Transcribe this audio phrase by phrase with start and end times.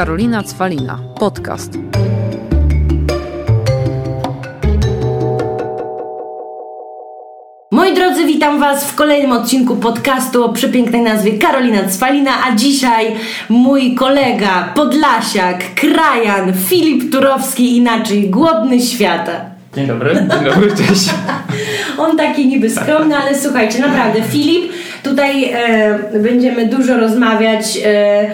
[0.00, 0.98] Karolina Cwalina.
[1.18, 1.72] Podcast.
[7.70, 13.06] Moi drodzy, witam Was w kolejnym odcinku podcastu o przepięknej nazwie Karolina Cwalina, a dzisiaj
[13.48, 19.32] mój kolega, podlasiak, krajan, Filip Turowski, inaczej głodny świata.
[19.74, 21.10] Dzień dobry, dzień dobry, cześć.
[21.98, 24.72] On taki niby skromny, ale słuchajcie, naprawdę, Filip,
[25.02, 28.30] tutaj e, będziemy dużo rozmawiać e,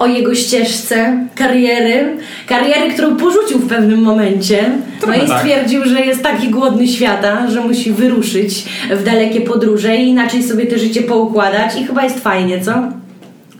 [0.00, 2.16] o jego ścieżce kariery.
[2.46, 4.70] Kariery, którą porzucił w pewnym momencie.
[5.06, 5.40] No i tak.
[5.40, 10.66] stwierdził, że jest taki głodny świata, że musi wyruszyć w dalekie podróże i inaczej sobie
[10.66, 11.80] te życie poukładać.
[11.80, 12.72] I chyba jest fajnie, co?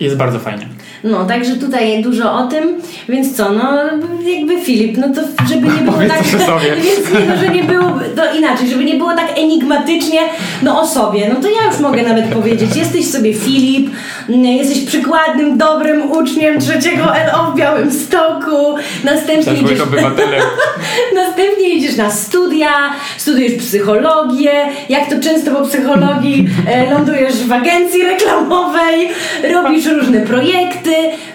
[0.01, 0.67] Jest bardzo fajnie.
[1.05, 2.65] No, także tutaj dużo o tym,
[3.09, 3.79] więc co, no
[4.25, 6.77] jakby Filip, no to żeby nie było tak, sobie.
[6.85, 10.21] więc nie, no, że nie było, to inaczej, żeby nie było tak enigmatycznie,
[10.63, 13.91] no o sobie, no to ja już mogę nawet powiedzieć, jesteś sobie Filip,
[14.29, 20.41] mm, jesteś przykładnym, dobrym uczniem trzeciego LO w Białymstoku, następnie Przeszłych idziesz, obywatelem.
[21.31, 22.71] następnie idziesz na studia,
[23.19, 24.53] studiujesz psychologię,
[24.89, 29.09] jak to często po psychologii e, lądujesz w agencji reklamowej,
[29.55, 30.91] robisz różne projekty,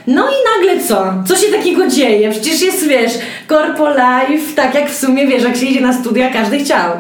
[0.08, 1.14] no i nagle co?
[1.28, 2.32] Co się takiego dzieje?
[2.32, 3.12] Przecież jest, wiesz,
[3.50, 6.92] corpo life, tak jak w sumie, wiesz, jak się idzie na studia, każdy chciał.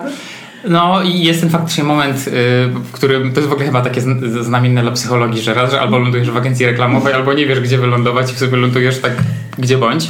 [0.68, 2.32] No i jest ten faktycznie moment, y,
[2.68, 5.82] w którym to jest w ogóle chyba takie zn- znamienne dla psychologii, że raz, że
[5.82, 9.12] albo lądujesz w agencji reklamowej, albo nie wiesz, gdzie wylądować i sobie lądujesz tak
[9.58, 10.10] gdzie bądź.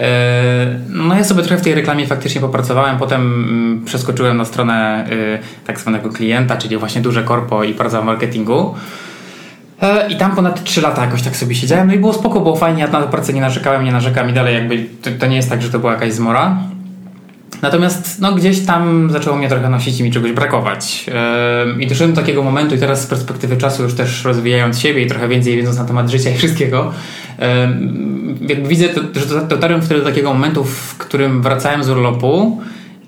[0.00, 0.02] Y,
[0.88, 5.38] No ja sobie trochę w tej reklamie faktycznie popracowałem, potem mm, przeskoczyłem na stronę y,
[5.66, 8.74] tak zwanego klienta, czyli właśnie duże korpo i praca marketingu.
[9.82, 12.56] E, I tam ponad 3 lata jakoś tak sobie siedziałem, no i było spoko, było
[12.56, 14.86] fajnie, ja na pracę nie narzekałem, nie narzekam i dalej jakby
[15.18, 16.58] to, nie jest tak, że to była jakaś zmora.
[17.62, 21.06] Natomiast no, gdzieś tam zaczęło mnie trochę nosić i mi czegoś brakować.
[21.66, 25.02] Ym, I doszedłem do takiego momentu i teraz z perspektywy czasu już też rozwijając siebie
[25.02, 26.92] i trochę więcej wiedząc na temat życia i wszystkiego,
[28.48, 32.60] jakby widzę, to, że dotarłem wtedy do takiego momentu, w którym wracałem z urlopu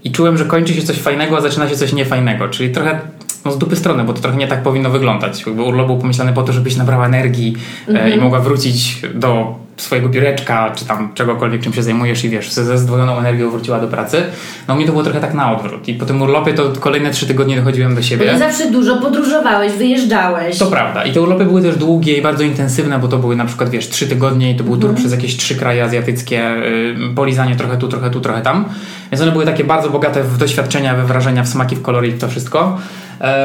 [0.05, 2.49] i czułem, że kończy się coś fajnego, a zaczyna się coś niefajnego.
[2.49, 3.01] Czyli trochę
[3.45, 5.47] no, z dupy strony, bo to trochę nie tak powinno wyglądać.
[5.47, 7.57] Jakby urlop był pomyślany po to, żebyś nabrała energii
[7.89, 12.53] e, i mogła wrócić do swojego biureczka, czy tam czegokolwiek, czym się zajmujesz i wiesz,
[12.53, 14.23] ze zdwojoną energią wróciła do pracy.
[14.69, 15.89] No mnie to było trochę tak na odwrót.
[15.89, 18.33] I po tym urlopie to kolejne trzy tygodnie dochodziłem do siebie.
[18.33, 20.59] Bo zawsze dużo podróżowałeś, wyjeżdżałeś.
[20.59, 21.05] To prawda.
[21.05, 23.89] I te urlopy były też długie i bardzo intensywne, bo to były na przykład, wiesz,
[23.89, 26.55] trzy tygodnie i to był tur przez jakieś trzy kraje azjatyckie,
[26.99, 28.65] yy, polizanie trochę tu, trochę tu, trochę tam.
[29.13, 32.13] Więc one były takie bardzo bogate w doświadczenia, we wrażenia, w smaki, w kolory i
[32.13, 32.79] to wszystko.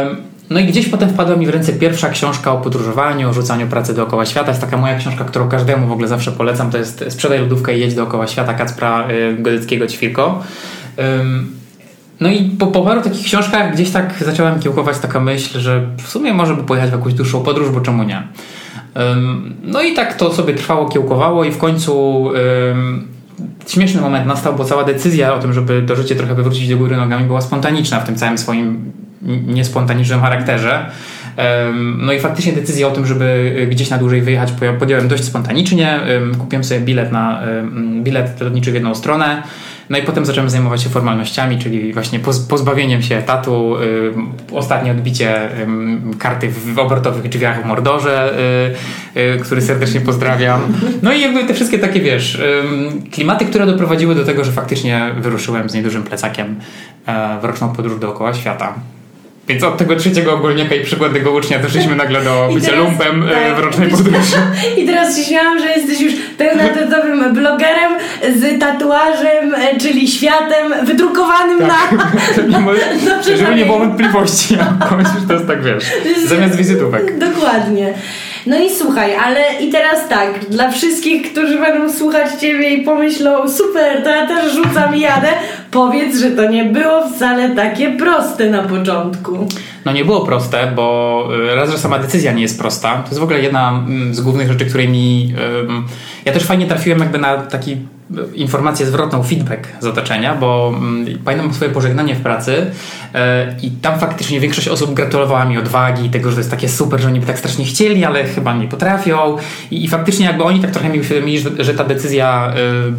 [0.10, 3.68] Ym, no i gdzieś potem wpadła mi w ręce pierwsza książka o podróżowaniu, o rzucaniu
[3.68, 4.50] pracy dookoła świata.
[4.50, 6.72] Jest taka moja książka, którą każdemu w ogóle zawsze polecam.
[6.72, 10.44] To jest Sprzedaj lodówkę i jedź dookoła świata Kacpra yy, Godeckiego Ćwirko.
[11.20, 11.56] Ym,
[12.20, 16.08] no i po, po paru takich książkach gdzieś tak zacząłem kiełkować taka myśl, że w
[16.08, 18.24] sumie może by pojechać w jakąś dłuższą podróż, bo czemu nie?
[19.64, 22.26] No i tak to sobie trwało, kiełkowało i w końcu
[23.68, 26.98] śmieszny moment nastał, bo cała decyzja o tym, żeby do życia trochę wywrócić do góry
[26.98, 28.92] nogami była spontaniczna w tym całym swoim
[29.48, 30.86] niespontanicznym charakterze.
[31.98, 36.00] No i faktycznie decyzja o tym, żeby gdzieś na dłużej wyjechać podjąłem dość spontanicznie.
[36.38, 37.42] Kupiłem sobie bilet na
[38.04, 39.44] bilet lotniczy w jedną stronę.
[39.90, 44.92] No i potem zacząłem zajmować się formalnościami, czyli właśnie poz- pozbawieniem się etatu, ym, ostatnie
[44.92, 45.50] odbicie
[46.20, 48.34] karty w obrotowych drzwiach w Mordorze,
[49.16, 50.62] y, y, który serdecznie pozdrawiam.
[51.04, 52.42] No i jakby te wszystkie takie, wiesz,
[53.12, 56.56] klimaty, które doprowadziły do tego, że faktycznie wyruszyłem z niedużym plecakiem
[57.06, 58.74] e, w roczną podróż dookoła świata.
[59.48, 63.32] Więc od tego trzeciego ogólniaka i przykładnego ucznia doszliśmy nagle do bycia teraz- lumpem e,
[63.32, 64.36] tak, w rocznej podróży.
[64.78, 67.92] I teraz się śmiałam, że jesteś już pełnoetatowym blogerem
[68.36, 71.78] z tatuażem, e, czyli światem wydrukowanym na...
[72.50, 72.72] Nie mo-
[73.06, 74.56] no, Żeby nie było wątpliwości.
[74.56, 75.84] Ja myślę, że to jest tak, wiesz,
[76.26, 77.20] zamiast wizytówek.
[77.20, 77.94] Dokładnie.
[78.48, 83.50] No i słuchaj, ale i teraz tak, dla wszystkich, którzy będą słuchać Ciebie i pomyślą,
[83.50, 85.28] super, to ja też rzucam i jadę,
[85.72, 89.48] powiedz, że to nie było wcale takie proste na początku.
[89.86, 92.96] No nie było proste, bo y, raz, że sama decyzja nie jest prosta.
[92.96, 95.34] To jest w ogóle jedna mm, z głównych rzeczy, której mi...
[96.26, 97.78] Ja też fajnie trafiłem jakby na taki
[98.36, 103.20] informację zwrotną, feedback z otoczenia, bo mm, pamiętam swoje pożegnanie w pracy y,
[103.62, 107.08] i tam faktycznie większość osób gratulowała mi odwagi, tego, że to jest takie super, że
[107.08, 109.38] oni by tak strasznie chcieli, ale chyba nie potrafią
[109.72, 112.54] i, i faktycznie jakby oni tak trochę mi uświadomili, że, że ta decyzja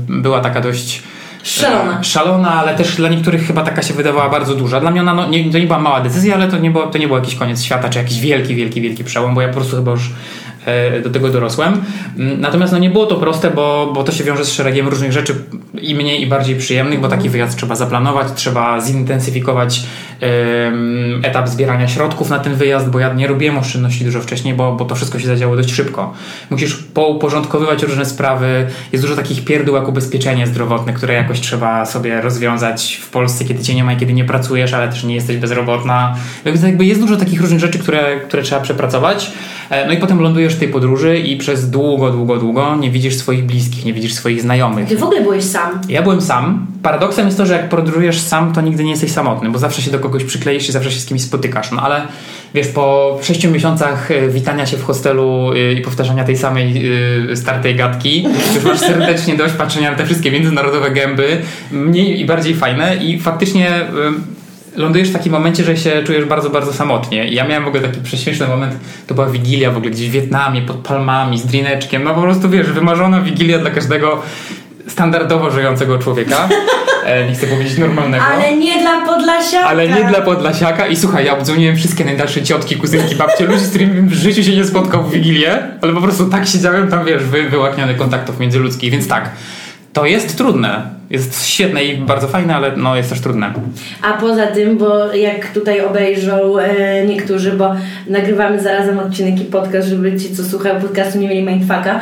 [0.09, 1.03] y, była taka dość
[1.43, 2.01] Szalona.
[2.01, 4.81] E, Szalona, ale też dla niektórych chyba taka się wydawała bardzo duża.
[4.81, 6.99] Dla mnie ona no, nie, to nie była mała decyzja, ale to nie, było, to
[6.99, 9.77] nie był jakiś koniec świata, czy jakiś wielki, wielki, wielki przełom, bo ja po prostu
[9.77, 10.13] chyba już e,
[11.05, 11.83] do tego dorosłem.
[12.19, 15.13] Mm, Natomiast no nie było to proste, bo, bo to się wiąże z szeregiem różnych
[15.13, 15.35] rzeczy
[15.83, 19.83] i mniej i bardziej przyjemnych, bo taki wyjazd trzeba zaplanować, trzeba zintensyfikować
[21.23, 24.85] etap zbierania środków na ten wyjazd, bo ja nie robiłem oszczędności dużo wcześniej, bo, bo
[24.85, 26.15] to wszystko się zadziało dość szybko.
[26.51, 32.21] Musisz pouporządkowywać różne sprawy, jest dużo takich pierdół jak ubezpieczenie zdrowotne, które jakoś trzeba sobie
[32.21, 35.37] rozwiązać w Polsce, kiedy cię nie ma i kiedy nie pracujesz, ale też nie jesteś
[35.37, 36.17] bezrobotna.
[36.45, 39.31] Więc jakby jest dużo takich różnych rzeczy, które, które trzeba przepracować.
[39.71, 43.17] E, No i potem lądujesz w tej podróży i przez długo, długo, długo nie widzisz
[43.17, 44.89] swoich bliskich, nie widzisz swoich znajomych.
[44.89, 45.81] Ty w ogóle byłeś sam.
[45.89, 46.67] Ja byłem sam.
[46.83, 49.91] Paradoksem jest to, że jak podróżujesz sam, to nigdy nie jesteś samotny, bo zawsze się
[49.91, 51.73] do kogoś przykleisz i zawsze się z kimś spotykasz.
[51.73, 52.03] No ale
[52.55, 56.83] wiesz, po sześciu miesiącach y, witania się w hostelu y, i powtarzania tej samej
[57.35, 62.55] startej gadki, już masz serdecznie dość patrzenia na te wszystkie międzynarodowe gęby, mniej i bardziej
[62.55, 63.71] fajne i faktycznie
[64.79, 67.29] lądujesz w takim momencie, że się czujesz bardzo, bardzo samotnie.
[67.29, 68.75] I ja miałem w ogóle taki prześmieszny moment,
[69.07, 72.51] to była wigilia w ogóle gdzieś w Wietnamie, pod palmami, z drineczkiem, no po prostu
[72.51, 74.23] wiesz, wymarzona wigilia dla każdego
[74.87, 76.49] standardowo żyjącego człowieka.
[77.05, 78.25] E, nie chcę powiedzieć normalnego.
[78.25, 79.67] Ale nie dla Podlasiaka.
[79.67, 83.69] Ale nie dla Podlasiaka i słuchaj, ja obdzwoniłem wszystkie najdalsze ciotki, kuzynki, babcie, ludzi, z
[83.69, 87.25] którymi w życiu się nie spotkał w Wigilię, ale po prostu tak siedziałem tam, wiesz,
[87.25, 89.31] wy, wyłakniony kontaktów międzyludzkich, więc tak,
[89.99, 90.99] to jest trudne.
[91.11, 93.53] Jest świetne i bardzo fajne, ale no jest też trudne.
[94.03, 97.75] A poza tym, bo jak tutaj obejrzą e, niektórzy, bo
[98.07, 102.01] nagrywamy zarazem odcinek i podcast, żeby ci, co słuchają podcastu, nie mieli mindfucka,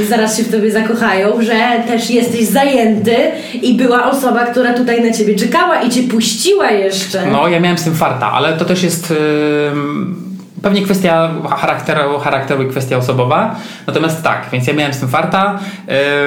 [0.00, 1.54] e, zaraz się w tobie zakochają, że
[1.86, 3.16] też jesteś zajęty
[3.62, 7.26] i była osoba, która tutaj na ciebie czekała i cię puściła jeszcze.
[7.26, 9.10] No, ja miałem z tym farta, ale to też jest...
[9.10, 10.27] Yy...
[10.62, 13.56] Pewnie kwestia charakteru, charakteru i kwestia osobowa.
[13.86, 15.58] Natomiast tak, więc ja miałem z tym farta.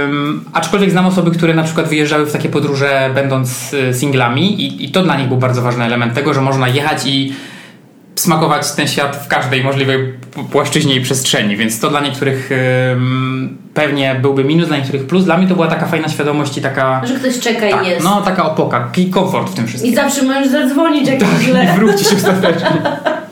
[0.05, 4.85] Ym, aczkolwiek znam osoby, które na przykład wyjeżdżały w takie podróże będąc y, singlami i,
[4.85, 7.33] i to dla nich był bardzo ważny element tego, że można jechać i
[8.15, 10.13] smakować ten świat w każdej możliwej
[10.51, 12.49] płaszczyźnie i przestrzeni, więc to dla niektórych
[12.91, 15.25] ym, pewnie byłby minus, dla niektórych plus.
[15.25, 17.01] Dla mnie to była taka fajna świadomość i taka...
[17.05, 18.03] Że ktoś czeka Tak, i jest.
[18.03, 19.91] no taka opoka i komfort w tym wszystkim.
[19.93, 21.63] I zawsze możesz zadzwonić, jak Tak, źle.
[21.63, 22.69] i wrócić ostatecznie.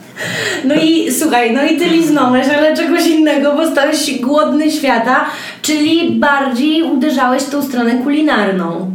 [0.64, 5.24] No i słuchaj, no i ty liznąłeś, ale czegoś innego, bo stałeś głodny świata,
[5.62, 8.90] czyli bardziej uderzałeś w tą stronę kulinarną.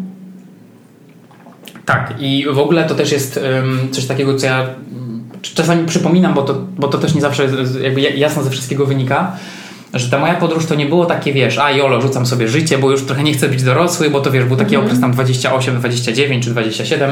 [1.86, 4.68] Tak, i w ogóle to też jest ym, coś takiego, co ja
[5.42, 7.48] czasami przypominam, bo to, bo to też nie zawsze
[7.82, 9.32] jakby ja- jasno ze wszystkiego wynika,
[9.94, 12.92] że ta moja podróż to nie było takie, wiesz, a jolo, rzucam sobie życie, bo
[12.92, 16.44] już trochę nie chcę być dorosły, bo to wiesz, był taki okres tam 28, 29
[16.44, 17.12] czy 27,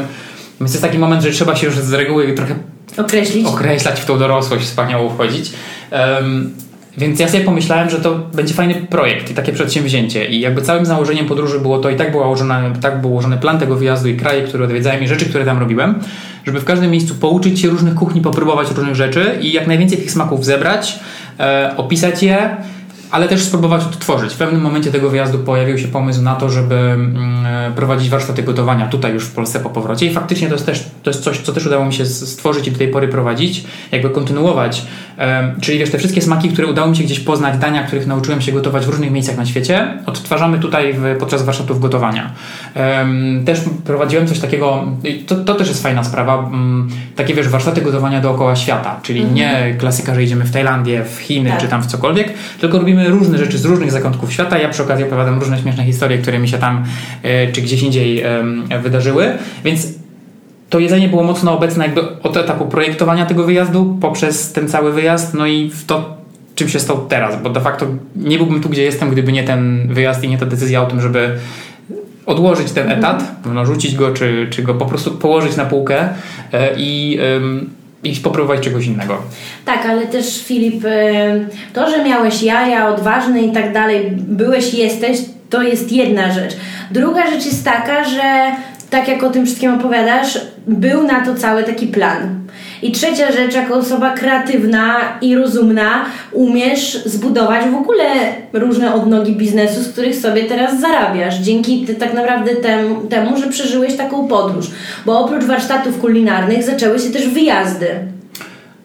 [0.60, 2.56] więc jest taki moment, że trzeba się już z reguły trochę
[2.98, 3.48] Określić?
[3.48, 5.52] określać w tą dorosłość, wspaniałą wchodzić.
[5.92, 6.54] Em,
[6.98, 10.26] więc ja sobie pomyślałem, że to będzie fajny projekt i takie przedsięwzięcie.
[10.26, 13.60] I jakby całym założeniem podróży było to i tak, była ułożona, tak był ułożony plan
[13.60, 15.96] tego wyjazdu i kraje, które odwiedzałem i rzeczy, które tam robiłem,
[16.46, 20.12] żeby w każdym miejscu pouczyć się różnych kuchni, popróbować różnych rzeczy i jak najwięcej tych
[20.12, 21.00] smaków zebrać,
[21.40, 22.58] e, opisać je,
[23.14, 24.34] ale też spróbować odtworzyć.
[24.34, 28.44] W pewnym momencie tego wyjazdu pojawił się pomysł na to, żeby mm, e, prowadzić warsztaty
[28.44, 31.40] gotowania tutaj już w Polsce po powrocie i faktycznie to jest też to jest coś,
[31.40, 34.86] co też udało mi się stworzyć i do tej pory prowadzić, jakby kontynuować.
[35.62, 38.52] Czyli wiesz, te wszystkie smaki, które udało mi się gdzieś poznać, dania, których nauczyłem się
[38.52, 42.32] gotować w różnych miejscach na świecie, odtwarzamy tutaj w, podczas warsztatów gotowania.
[43.46, 44.86] Też prowadziłem coś takiego,
[45.28, 49.76] to, to też jest fajna sprawa, mm, takie wiesz, warsztaty gotowania dookoła świata, czyli nie
[49.80, 51.60] klasyka, że idziemy w Tajlandię, w Chiny Tak.
[51.60, 54.58] czy tam w cokolwiek, tylko robimy różne rzeczy z różnych zakątków świata.
[54.58, 56.84] Ja przy okazji opowiadam różne śmieszne historie, które mi się tam
[57.24, 58.24] e, czy gdzieś indziej
[58.84, 59.32] wydarzyły,
[59.64, 59.88] więc
[60.74, 65.34] to jedzenie było mocno obecne jakby od etapu projektowania tego wyjazdu poprzez ten cały wyjazd,
[65.34, 66.18] no i w to,
[66.56, 67.86] czym się stał teraz, bo de facto
[68.16, 71.02] nie byłbym tu, gdzie jestem, gdyby nie ten wyjazd i nie ta decyzja o tym,
[71.02, 71.38] żeby
[72.26, 76.10] odłożyć ten etat, no, rzucić go, czy, czy go po prostu położyć na półkę
[76.54, 77.70] e, i, em,
[78.04, 79.22] i popróbować czegoś innego.
[79.66, 80.90] Tak, ale też Filip, e,
[81.74, 85.18] to, że miałeś jaja, odważny i tak dalej, byłeś jesteś,
[85.50, 86.54] to jest jedna rzecz.
[86.92, 88.52] Druga rzecz jest taka, że
[88.90, 92.40] tak jak o tym wszystkim opowiadasz, był na to cały taki plan.
[92.84, 98.04] I trzecia rzecz, jako osoba kreatywna i rozumna, umiesz zbudować w ogóle
[98.54, 101.36] różne odnogi biznesu, z których sobie teraz zarabiasz.
[101.40, 104.66] Dzięki ty, tak naprawdę tem, temu, że przeżyłeś taką podróż.
[105.06, 108.13] Bo oprócz warsztatów kulinarnych zaczęły się też wyjazdy.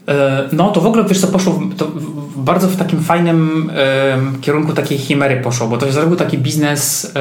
[0.08, 1.90] E, No to w ogóle wiesz co poszło to
[2.36, 3.70] bardzo w takim fajnym
[4.40, 7.14] kierunku takiej chimery poszło, bo to się zrobił taki biznes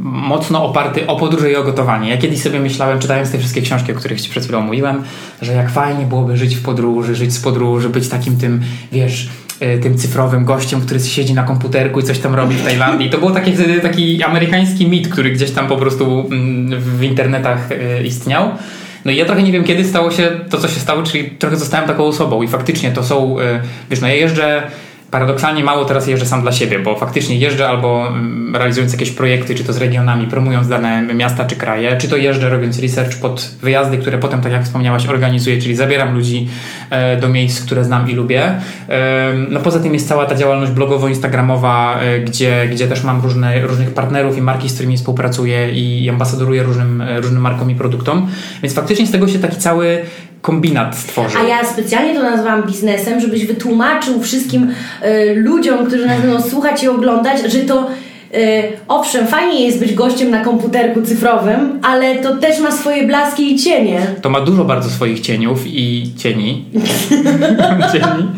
[0.00, 2.10] mocno oparty o podróże i o gotowanie.
[2.10, 5.02] Ja kiedyś sobie myślałem, czytając te wszystkie książki, o których ci przed chwilą mówiłem,
[5.42, 8.60] że jak fajnie byłoby żyć w podróży, żyć z podróży, być takim tym,
[8.92, 9.28] wiesz,
[9.60, 13.10] e, tym cyfrowym gościem, który siedzi na komputerku i coś tam robi w Tajlandii.
[13.10, 18.02] To był taki, taki amerykański mit, który gdzieś tam po prostu mm, w internetach e,
[18.02, 18.50] istniał.
[19.04, 21.56] No i ja trochę nie wiem, kiedy stało się to, co się stało, czyli trochę
[21.56, 23.42] zostałem taką osobą i faktycznie to są, y,
[23.90, 24.70] wiesz, no ja jeżdżę
[25.10, 29.54] paradoksalnie mało teraz jeżdżę sam dla siebie, bo faktycznie jeżdżę albo mm, realizując jakieś projekty,
[29.54, 33.50] czy to z regionami, promując dane miasta czy kraje, czy to jeżdżę robiąc research pod
[33.62, 36.48] wyjazdy, które potem, tak jak wspomniałaś, organizuję, czyli zabieram ludzi
[36.90, 38.42] e, do miejsc, które znam i lubię.
[38.88, 43.60] E, no poza tym jest cała ta działalność blogowo-instagramowa, e, gdzie, gdzie też mam różne,
[43.60, 48.28] różnych partnerów i marki, z którymi współpracuję i ambasadoruję różnym, różnym markom i produktom,
[48.62, 50.04] więc faktycznie z tego się taki cały
[50.42, 51.40] kombinat stworzył.
[51.40, 54.70] A ja specjalnie to nazwałam biznesem, żebyś wytłumaczył wszystkim
[55.04, 57.86] y, ludziom, którzy nas będą słuchać i oglądać, że to
[58.34, 63.54] y, owszem, fajnie jest być gościem na komputerku cyfrowym, ale to też ma swoje blaski
[63.54, 64.00] i cienie.
[64.22, 66.64] To ma dużo bardzo swoich cieniów i cieni.
[67.92, 68.28] cieni.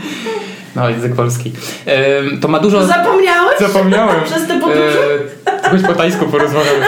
[0.77, 1.53] No, język polski.
[1.87, 2.87] E, to ma dużo...
[2.87, 3.59] Zapomniałeś?
[3.61, 4.25] Zapomniałem.
[4.25, 4.99] Przez te podróże?
[5.63, 6.87] Choć po tajsku porozmawiamy.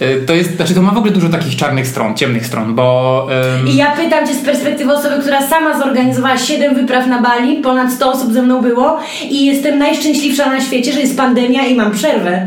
[0.00, 3.26] E, to jest, znaczy to ma w ogóle dużo takich czarnych stron, ciemnych stron, bo...
[3.56, 3.68] Um...
[3.68, 7.92] I ja pytam Cię z perspektywy osoby, która sama zorganizowała 7 wypraw na Bali, ponad
[7.92, 8.98] 100 osób ze mną było
[9.30, 12.46] i jestem najszczęśliwsza na świecie, że jest pandemia i mam przerwę.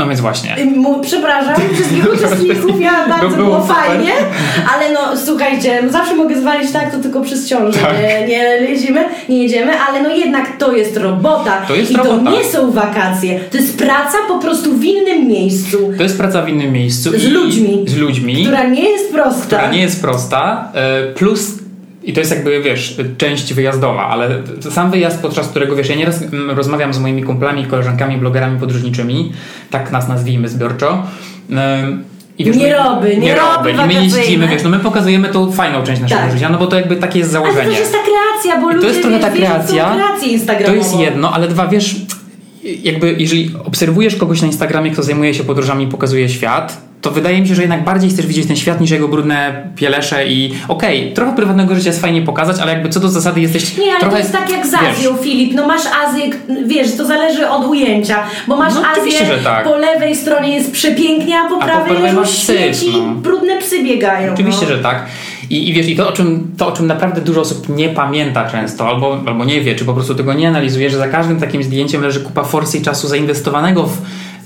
[0.00, 0.56] No więc właśnie.
[1.02, 4.12] Przepraszam wszystkich uczestników, ja bardzo było, było fajnie,
[4.74, 7.98] ale no słuchajcie, no zawsze mogę zwalić tak, to tylko przez ciążę tak.
[7.98, 11.62] nie, nie jedziemy, nie jedziemy, ale no jednak to jest robota.
[11.68, 12.24] To jest I robota.
[12.24, 15.92] to nie są wakacje, to jest praca po prostu w innym miejscu.
[15.96, 17.10] To jest praca w innym miejscu.
[17.18, 17.84] Z ludźmi.
[17.88, 18.42] Z ludźmi.
[18.42, 19.42] Która nie jest prosta.
[19.42, 21.60] Która nie jest prosta, e, plus
[22.02, 26.22] i to jest jakby, wiesz, część wyjazdowa, ale sam wyjazd, podczas którego, wiesz, ja nieraz
[26.22, 29.32] mm, rozmawiam z moimi kumplami, koleżankami, blogerami podróżniczymi,
[29.70, 31.02] tak nas nazwijmy zbiorczo.
[32.38, 33.70] I wiesz, nie roby, nie, nie roby.
[33.70, 36.32] I my jeździmy, wiesz, no my pokazujemy tą fajną część naszego tak.
[36.32, 37.60] życia, no bo to jakby takie jest założenie.
[37.60, 39.96] Ale to jest ta kreacja, bo I ludzie, to jest trochę ta kreacja.
[40.66, 41.96] To jest jedno, ale dwa, wiesz,
[42.62, 47.40] jakby jeżeli obserwujesz kogoś na Instagramie, kto zajmuje się podróżami i pokazuje świat, to wydaje
[47.40, 51.00] mi się, że jednak bardziej chcesz widzieć ten świat niż jego brudne pielesze i okej,
[51.00, 54.00] okay, trochę prywatnego życia jest fajnie pokazać, ale jakby co do zasady jesteś Nie, ale
[54.00, 55.54] trochę, to jest tak jak z Azją, wiesz, Filip.
[55.54, 56.30] No masz Azję,
[56.66, 59.64] wiesz, to zależy od ujęcia, bo masz no, Azję, tak.
[59.64, 63.14] po lewej stronie jest przepięknie, a po prawej, a po masz śmieci no.
[63.14, 64.32] brudne psy biegają.
[64.32, 64.76] Oczywiście, no.
[64.76, 65.06] że tak.
[65.50, 68.50] I, I wiesz, i to o, czym, to, o czym naprawdę dużo osób nie pamięta
[68.50, 71.62] często, albo, albo nie wie, czy po prostu tego nie analizuje, że za każdym takim
[71.62, 73.96] zdjęciem leży kupa forsy i czasu zainwestowanego w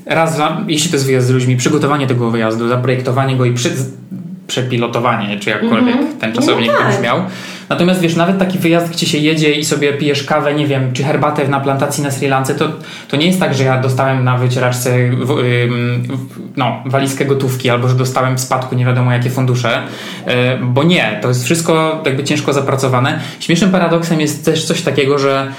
[0.07, 3.71] raz, jeśli to jest wyjazd z ludźmi, przygotowanie tego wyjazdu, zaprojektowanie go i przy,
[4.47, 6.21] przepilotowanie, czy jakkolwiek mm -hmm.
[6.21, 6.97] ten czasownik no tak.
[6.97, 7.23] brzmiał.
[7.69, 11.05] Natomiast wiesz, nawet taki wyjazd, gdzie się jedzie i sobie pijesz kawę, nie wiem, czy
[11.05, 12.69] herbatę na plantacji na Sri Lance, to,
[13.09, 15.37] to nie jest tak, że ja dostałem na wycieraczce w,
[16.57, 19.83] no, walizkę gotówki, albo że dostałem w spadku nie wiadomo jakie fundusze,
[20.27, 23.21] e, bo nie, to jest wszystko jakby ciężko zapracowane.
[23.41, 25.53] Śmiesznym paradoksem jest też coś takiego, że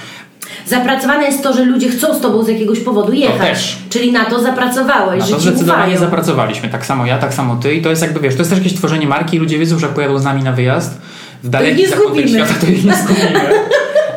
[0.68, 3.78] Zapracowane jest to, że ludzie chcą z tobą z jakiegoś powodu jechać.
[3.90, 6.00] Czyli na to zapracowałeś, na że to zdecydowanie ufają.
[6.00, 6.70] zapracowaliśmy.
[6.70, 7.76] Tak samo ja, tak samo ty.
[7.76, 9.40] I to jest jakby, wiesz, to jest też jakieś tworzenie marki.
[9.40, 11.02] Ludzie wiedzą, że pojadą z nami na wyjazd.
[11.44, 13.40] W daleki zakątek świata to ich nie zgubimy.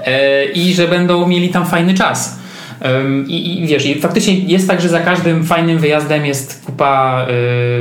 [0.07, 2.39] e, I że będą mieli tam fajny czas.
[3.27, 7.27] I, I wiesz, i faktycznie jest tak, że za każdym fajnym wyjazdem jest kupa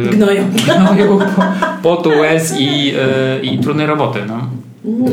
[0.04, 1.20] yy, gnoju, gnoju
[1.84, 2.96] potu, łez i, yy,
[3.44, 4.20] i trudnej roboty.
[4.28, 4.40] No.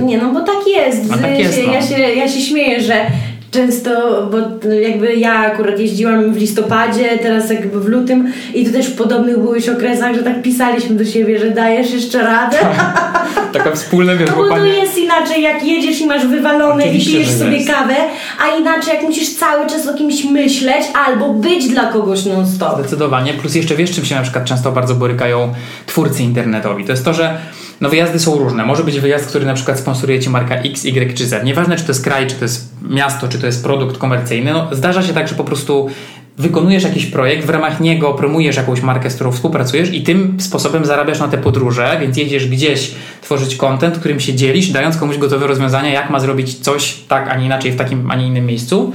[0.07, 1.11] Nie, no bo tak jest.
[1.23, 1.73] Tak jest no.
[1.73, 3.07] ja, się, ja się śmieję, że
[3.55, 3.91] często,
[4.31, 8.97] bo jakby ja akurat jeździłam w listopadzie, teraz jakby w lutym i to też w
[8.97, 12.57] podobnych byłeś okresach, że tak pisaliśmy do siebie, że dajesz jeszcze radę.
[12.61, 13.25] Tak.
[13.53, 17.31] Taka wspólna wiesz, No bo to jest inaczej, jak jedziesz i masz wywalone i pijesz
[17.31, 17.71] sobie jest.
[17.71, 17.95] kawę,
[18.43, 22.79] a inaczej jak musisz cały czas o kimś myśleć albo być dla kogoś non stop.
[22.79, 25.53] Zdecydowanie, plus jeszcze wiesz, czym się na przykład często bardzo borykają
[25.87, 26.85] twórcy internetowi.
[26.85, 27.39] To jest to, że
[27.81, 28.67] no wyjazdy są różne.
[28.67, 31.45] Może być wyjazd, który na przykład sponsoruje ci marka X, Y czy Z.
[31.45, 34.53] Nieważne, czy to jest kraj, czy to jest miasto, czy to jest produkt komercyjny.
[34.53, 35.91] No, zdarza się tak, że po prostu
[36.39, 40.85] wykonujesz jakiś projekt, w ramach niego promujesz jakąś markę, z którą współpracujesz i tym sposobem
[40.85, 45.47] zarabiasz na te podróże, więc jedziesz gdzieś tworzyć content, którym się dzielisz, dając komuś gotowe
[45.47, 48.93] rozwiązania, jak ma zrobić coś tak, a nie inaczej w takim, a nie innym miejscu.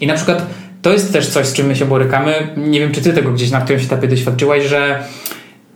[0.00, 0.46] I na przykład
[0.82, 2.48] to jest też coś, z czym my się borykamy.
[2.56, 5.04] Nie wiem, czy ty tego gdzieś na którymś etapie doświadczyłaś, że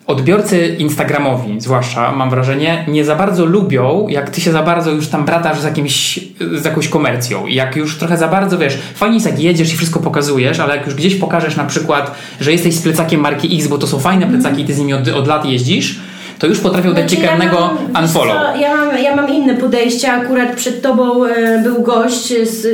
[0.07, 5.09] odbiorcy Instagramowi, zwłaszcza mam wrażenie, nie za bardzo lubią, jak ty się za bardzo już
[5.09, 6.21] tam bratasz z, jakimś,
[6.55, 7.47] z jakąś komercją.
[7.47, 10.87] Jak już trochę za bardzo wiesz, fajnie jest jak jedziesz i wszystko pokazujesz, ale jak
[10.87, 14.27] już gdzieś pokażesz na przykład, że jesteś z plecakiem marki X, bo to są fajne
[14.27, 16.01] plecaki i ty z nimi od, od lat jeździsz,
[16.39, 18.37] to już potrafią dać ci karnego ja unfollow.
[18.37, 20.13] Co, ja, mam, ja mam inne podejście.
[20.13, 22.67] Akurat przed tobą e, był gość, z,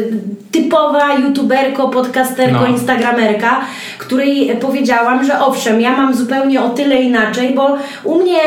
[0.62, 2.66] typowa youtuberko, podcasterko, no.
[2.66, 3.60] instagramerka,
[3.98, 8.38] której powiedziałam, że owszem, ja mam zupełnie o tyle inaczej, bo u mnie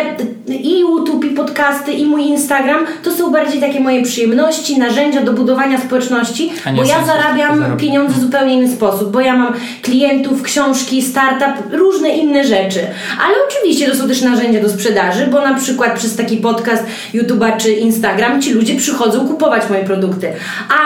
[0.47, 5.33] i YouTube, i podcasty, i mój Instagram to są bardziej takie moje przyjemności, narzędzia do
[5.33, 11.01] budowania społeczności, bo ja zarabiam pieniądze w zupełnie inny sposób, bo ja mam klientów, książki,
[11.01, 12.79] startup, różne inne rzeczy.
[13.25, 16.83] Ale oczywiście to są też narzędzia do sprzedaży sprzedaży, bo na przykład przez taki podcast
[17.13, 20.33] YouTube'a czy Instagram ci ludzie przychodzą kupować moje produkty.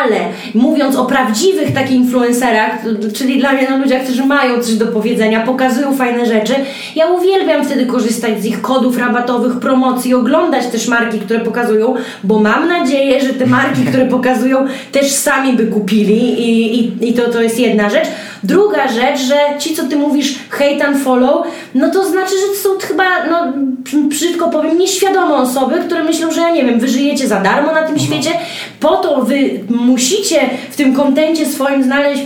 [0.01, 0.19] Ale
[0.53, 2.71] mówiąc o prawdziwych takich influencerach,
[3.13, 6.53] czyli dla mnie no, ludziach, którzy mają coś do powiedzenia, pokazują fajne rzeczy,
[6.95, 12.39] ja uwielbiam wtedy korzystać z ich kodów rabatowych, promocji, oglądać też marki, które pokazują, bo
[12.39, 17.31] mam nadzieję, że te marki, które pokazują, też sami by kupili i, i, i to,
[17.31, 18.07] to jest jedna rzecz.
[18.47, 22.69] Druga rzecz, że ci, co ty mówisz, hate and follow, no to znaczy, że to
[22.69, 23.53] są chyba, no
[23.93, 27.83] brzydko powiem, nieświadome osoby, które myślą, że ja nie wiem, wy żyjecie za darmo na
[27.83, 27.99] tym Mhm.
[27.99, 28.31] świecie,
[28.79, 29.35] po to wy
[29.69, 30.39] musicie
[30.71, 32.21] w tym kontencie swoim znaleźć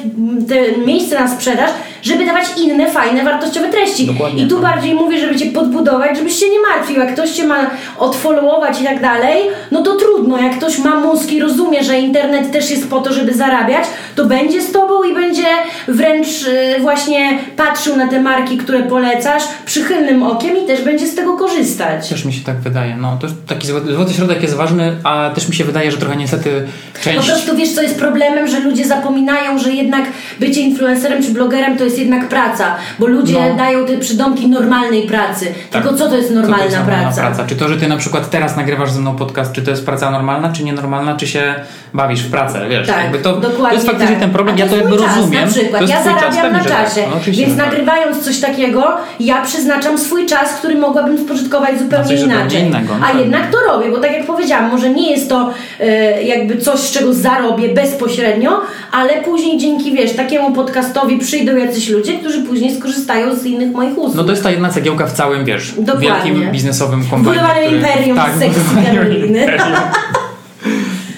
[0.49, 1.69] te miejsce na sprzedaż,
[2.01, 4.05] żeby dawać inne, fajne, wartościowe treści.
[4.07, 4.43] Dokładnie.
[4.43, 6.99] I tu bardziej mówię, żeby cię podbudować, żebyś się nie martwił.
[6.99, 10.37] Jak ktoś cię ma odfollowować i tak dalej, no to trudno.
[10.37, 13.85] Jak ktoś ma mózg i rozumie, że internet też jest po to, żeby zarabiać,
[14.15, 15.45] to będzie z tobą i będzie
[15.87, 21.15] wręcz y, właśnie patrzył na te marki, które polecasz przychylnym okiem i też będzie z
[21.15, 22.09] tego korzystać.
[22.09, 22.95] Też mi się tak wydaje.
[22.97, 26.67] No, to taki złoty, środek jest ważny, a też mi się wydaje, że trochę niestety
[26.93, 27.29] Po część...
[27.29, 30.05] prostu wiesz, co jest problemem, że ludzie zapominają, że jednak
[30.39, 33.55] bycie influencerem czy blogerem to jest jednak praca, bo ludzie No.
[33.55, 35.45] dają te przydomki normalnej pracy.
[35.71, 35.81] Tak.
[35.83, 37.21] Tylko co to jest normalna to jest normalna praca?
[37.21, 37.45] praca?
[37.47, 40.11] Czy to, że ty na przykład teraz nagrywasz ze mną podcast, czy to jest praca
[40.11, 41.55] normalna, czy nienormalna, czy się
[41.93, 42.87] bawisz w pracę, wiesz?
[42.87, 44.19] Tak, to, dokładnie to jest faktycznie tak.
[44.19, 45.45] ten problem, A ja to jakby czas, rozumiem.
[45.45, 46.67] Na przykład, to jest ja zarabiam na tak.
[46.67, 47.65] czasie, No, więc tak.
[47.65, 48.83] nagrywając coś takiego,
[49.19, 52.61] ja przeznaczam swój czas, który mogłabym spożytkować zupełnie coś inaczej.
[52.61, 53.19] innego, no A tak.
[53.19, 56.91] jednak to robię, bo tak jak powiedziałam, może nie jest to e, jakby coś, z
[56.91, 63.35] czego zarobię bezpośrednio, ale później dzięki, wiesz, takiemu podcastowi przyjdą jacyś ludzie, którzy później skorzystają
[63.35, 64.15] z innych moich usług.
[64.15, 66.09] No to jest ta jedna cegiełka w całym, wiesz, Dokładnie.
[66.09, 67.39] wielkim biznesowym kombajnie.
[67.41, 69.39] Budowanie imperium tak, z sekcji budowanie Karoliny.
[69.39, 69.67] imperium.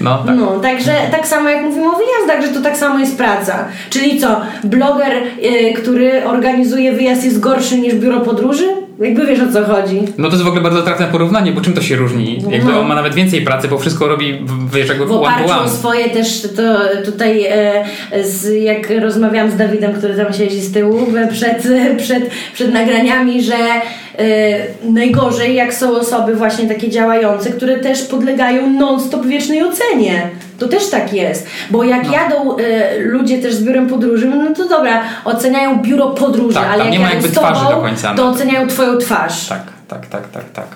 [0.03, 0.35] No tak.
[0.35, 3.65] No, także tak samo jak mówimy o wyjazdach, że to tak samo jest praca.
[3.89, 8.82] Czyli co, bloger, y, który organizuje wyjazd jest gorszy niż biuro podróży?
[8.99, 10.01] Jakby wiesz o co chodzi.
[10.17, 12.41] No to jest w ogóle bardzo trafne porównanie, bo czym to się różni?
[12.49, 12.79] Jakby No.
[12.79, 14.41] on ma nawet więcej pracy, bo wszystko robi,
[14.73, 16.61] wiesz, jakby W oparciu o swoje też to
[17.05, 17.83] tutaj e,
[18.23, 20.99] z, jak rozmawiałam z Dawidem, który tam siedzi z tyłu
[21.31, 21.67] przed,
[22.03, 22.23] przed,
[22.53, 24.23] przed nagraniami, że e,
[24.83, 30.29] najgorzej jak są osoby właśnie takie działające, które też podlegają non-stop wiecznej ocenie.
[30.59, 32.13] To też tak jest, bo jak No.
[32.13, 36.83] jadą e, ludzie też z biurem podróży, no to dobra, oceniają biuro podróży, Tak, ale
[36.83, 38.31] jak nie ma jadą jakby z tobą, twarzy do końca, to no.
[38.31, 39.47] oceniają twoją twarz.
[39.47, 40.67] Tak, tak, tak, tak, tak.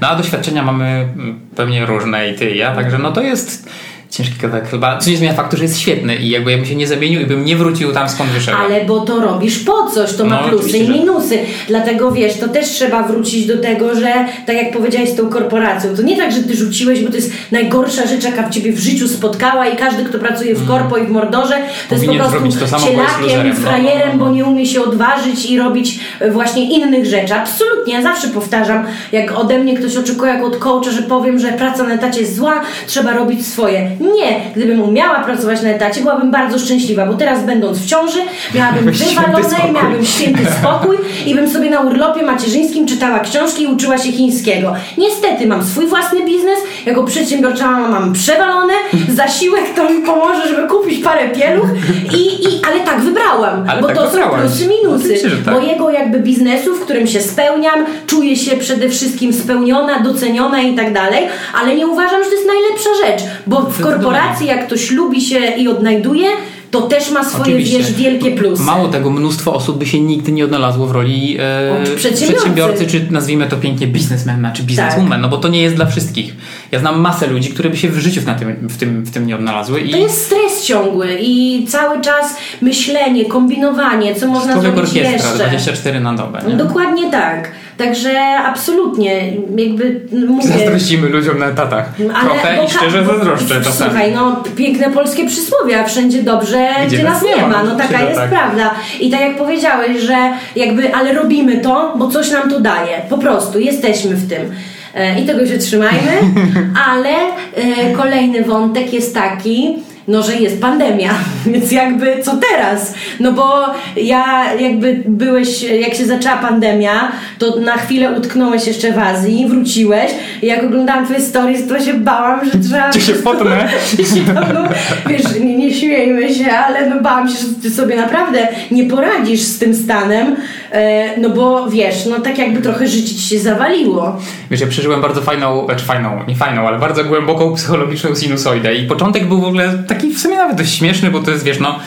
[0.00, 3.70] No a doświadczenia mamy mm, pewnie różne i ty i ja, także no to jest
[4.16, 6.74] ciężki kawałek chyba, co nie zmienia faktu, że jest świetny i jakby ja bym się
[6.74, 8.62] nie zamienił i bym nie wrócił tam skąd wyszedłem.
[8.62, 11.38] Ale bo to robisz po coś, to ma No, plusy i minusy.
[11.68, 14.12] Dlatego wiesz, to też trzeba wrócić do tego, że
[14.46, 17.32] tak jak powiedziałeś z tą korporacją, to nie tak, że ty rzuciłeś, bo to jest
[17.52, 21.06] najgorsza rzecz, jaka w ciebie w życiu spotkała i każdy, kto pracuje w korpo i
[21.06, 22.32] w mordorze, to jest po Mm.
[22.32, 24.24] Powinien prostu to samo, bo cielakiem, loserem, no, frajerem, no, no.
[24.24, 27.34] bo nie umie się odważyć i robić e, właśnie innych rzeczy.
[27.34, 31.52] Absolutnie, ja zawsze powtarzam, jak ode mnie ktoś oczekuje jak od coacha, że powiem, że
[31.52, 33.90] praca na etacie jest zła, trzeba robić swoje.
[34.04, 38.18] Nie, gdybym umiała pracować na etacie, byłabym bardzo szczęśliwa, bo teraz będąc w ciąży,
[38.54, 43.98] miałabym wywalone miałabym święty spokój i bym sobie na urlopie macierzyńskim czytała książki i uczyła
[43.98, 44.74] się chińskiego.
[44.98, 48.72] Niestety mam swój własny biznes, jako przedsiębiorcza mama mam przewalone,
[49.08, 51.68] zasiłek to mi pomoże, żeby kupić parę pieluch
[52.14, 54.40] i, i ale tak wybrałam, Ale bo tak to są wybrałaś.
[54.40, 55.54] plusy, minusy Oczywiście, że tak.
[55.54, 60.92] mojego jakby biznesu, w którym się spełniam, czuję się przede wszystkim spełniona, doceniona i tak
[60.92, 61.28] dalej,
[61.60, 63.82] ale nie uważam, że to jest najlepsza rzecz, bo w.
[63.92, 66.26] korporacji jak ktoś lubi się i odnajduje,
[66.70, 67.78] to też ma swoje, Oczywiście.
[67.78, 68.62] wiesz, wielkie plusy.
[68.62, 72.86] Mało tego, mnóstwo osób by się nigdy nie odnalazło w roli e, przedsiębiorcy.
[72.86, 75.20] czy nazwijmy to pięknie biznesmena, czy bizneswoman, Tak.
[75.20, 76.34] no bo to nie jest dla wszystkich.
[76.72, 79.26] Ja znam masę ludzi, które by się w życiu na tym, w, tym, w tym
[79.26, 84.74] nie odnalazły i To jest stres ciągły i cały czas myślenie, kombinowanie, co można człowiek
[84.74, 85.44] zrobić orkiestra jeszcze.
[85.44, 86.42] 24 na dobę.
[86.48, 86.54] Nie?
[86.54, 87.52] Dokładnie tak.
[87.78, 90.48] Także absolutnie, jakby mówię...
[90.48, 91.92] Zazdrościmy ludziom na etatach.
[91.96, 93.90] Trochę bo i szczerze zazdroszczę czasami.
[93.90, 97.62] Słuchaj, no piękne polskie przysłowia, wszędzie dobrze, gdzie, nas nie ma.
[97.62, 98.30] No taka Oczywiście, jest tak.
[98.30, 98.74] prawda.
[99.00, 100.16] I tak jak powiedziałeś, że
[100.56, 103.02] jakby, ale robimy to, bo coś nam to daje.
[103.10, 104.52] Po prostu, jesteśmy w tym.
[104.94, 106.12] E, I tego się trzymajmy,
[106.90, 107.10] ale
[107.54, 109.76] e, kolejny wątek jest taki,
[110.08, 111.10] no, że jest pandemia,
[111.46, 112.94] więc jakby co teraz?
[113.20, 118.98] No bo ja jakby byłeś, jak się zaczęła pandemia, to na chwilę utknąłeś jeszcze w
[118.98, 120.10] Azji, wróciłeś
[120.42, 122.90] i jak oglądałam twoje stories, to się bałam, że trzeba...
[122.90, 123.68] Czy się potnę?
[124.54, 124.68] no,
[125.06, 129.40] wiesz, nie, nie śmiejmy się, ale no bałam się, że ty sobie naprawdę nie poradzisz
[129.40, 130.36] z tym stanem,
[130.72, 134.16] e, no bo wiesz, no tak jakby trochę życie ci się zawaliło.
[134.50, 138.86] Wiesz, ja przeżyłem bardzo fajną, znaczy fajną, nie fajną, ale bardzo głęboką psychologiczną sinusoidę i
[138.86, 141.78] początek był w ogóle taki w sumie nawet dość śmieszny, bo to jest, wiesz, no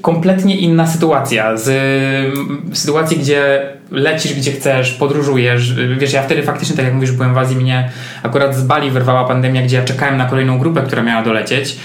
[0.00, 1.56] kompletnie inna sytuacja.
[1.56, 5.74] Z mm, sytuacji, gdzie lecisz gdzie chcesz, podróżujesz.
[5.98, 7.90] Wiesz, ja wtedy faktycznie, tak jak mówisz, byłem w Azji, mnie
[8.22, 11.76] akurat z Bali wyrwała pandemia, gdzie ja czekałem na kolejną grupę, która miała dolecieć.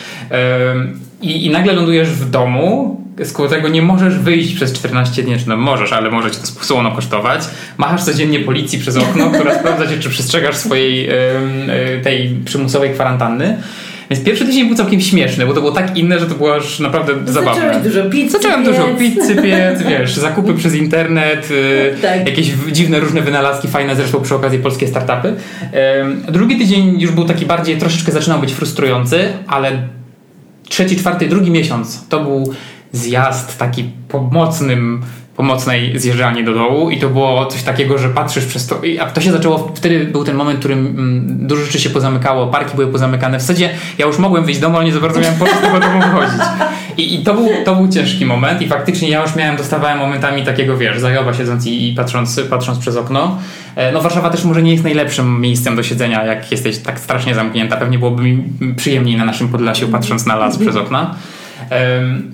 [1.22, 5.50] I, I nagle lądujesz w domu, z którego nie możesz wyjść przez 14 dni, czy
[5.50, 7.42] no możesz, ale może cię to słono kosztować.
[7.78, 13.58] Machasz codziennie policji przez okno, która sprawdza cię, czy przestrzegasz swojej y, tej przymusowej kwarantanny.
[14.14, 16.80] Więc pierwszy tydzień był całkiem śmieszny, bo to było tak inne, że to było aż
[16.80, 17.62] naprawdę zabawne.
[17.62, 22.28] Zacząłeś dużo pizzy Zacząłem dużo pizzy piec, wiesz, zakupy przez internet, y, tak.
[22.28, 25.36] jakieś dziwne różne wynalazki, fajne zresztą przy okazji polskie startupy.
[26.30, 29.72] Drugi tydzień już był taki bardziej, troszeczkę zaczynał być frustrujący, ale
[30.70, 32.54] trzeci, czwarty, drugi miesiąc to był
[32.92, 35.02] zjazd taki pomocnym
[35.36, 39.22] pomocnej zjeżdżalni do dołu i to było coś takiego, że patrzysz przez to, a to
[39.22, 42.88] się zaczęło, wtedy był ten moment, w którym mm, dużo rzeczy się pozamykało, parki były
[42.88, 45.46] pozamykane, w zasadzie ja już mogłem wyjść z domu, ale nie za bardzo miałem po
[45.46, 46.42] co z tego domu wychodzić.
[46.98, 50.44] I, I, to, był, to był ciężki moment i faktycznie ja już miałem, dostawałem momentami
[50.44, 53.38] takiego, wiesz, zajoba siedząc i, i patrząc, patrząc przez okno.
[53.76, 57.36] E, no Warszawa też może nie jest najlepszym miejscem do siedzenia, jak jesteś tak strasznie
[57.36, 58.44] zamknięta, pewnie byłoby mi
[58.76, 61.16] przyjemniej na naszym Podlasiu patrząc na las przez okna.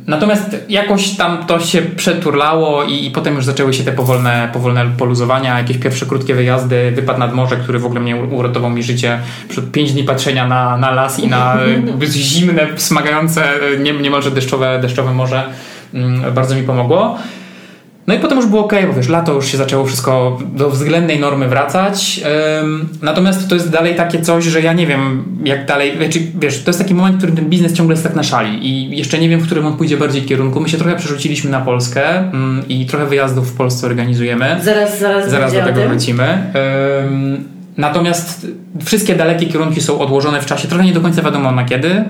[0.07, 4.85] Natomiast jakoś tam to się przeturlało i, i, potem już zaczęły się te powolne, powolne
[4.97, 9.19] poluzowania, jakieś pierwsze krótkie wyjazdy, wypad nad morze, który w ogóle mnie uratował mi życie.
[9.49, 11.57] Przed pięć dni patrzenia na, na las i na
[12.09, 13.43] zimne, smagające,
[13.79, 15.43] nie, niemalże deszczowe, deszczowe morze
[15.93, 17.17] mm, bardzo mi pomogło.
[18.09, 21.19] No i potem już było ok, bo wiesz, lato już się zaczęło wszystko do względnej
[21.19, 22.21] normy wracać.
[23.01, 25.97] natomiast to jest dalej takie coś, że ja nie wiem, jak dalej.
[25.97, 28.67] Znaczy, wiesz, to jest taki moment, w którym ten biznes ciągle jest tak na szali
[28.67, 30.59] i jeszcze nie wiem, w którym on pójdzie bardziej kierunku.
[30.59, 32.31] My się trochę przerzuciliśmy na Polskę
[32.69, 34.59] i trochę wyjazdów w Polsce organizujemy.
[34.63, 36.53] Zaraz, zaraz, zaraz do tego wrócimy.
[37.79, 38.47] Natomiast
[38.85, 40.67] wszystkie dalekie kierunki są odłożone w czasie.
[40.67, 42.03] Trochę nie do końca wiadomo na kiedy.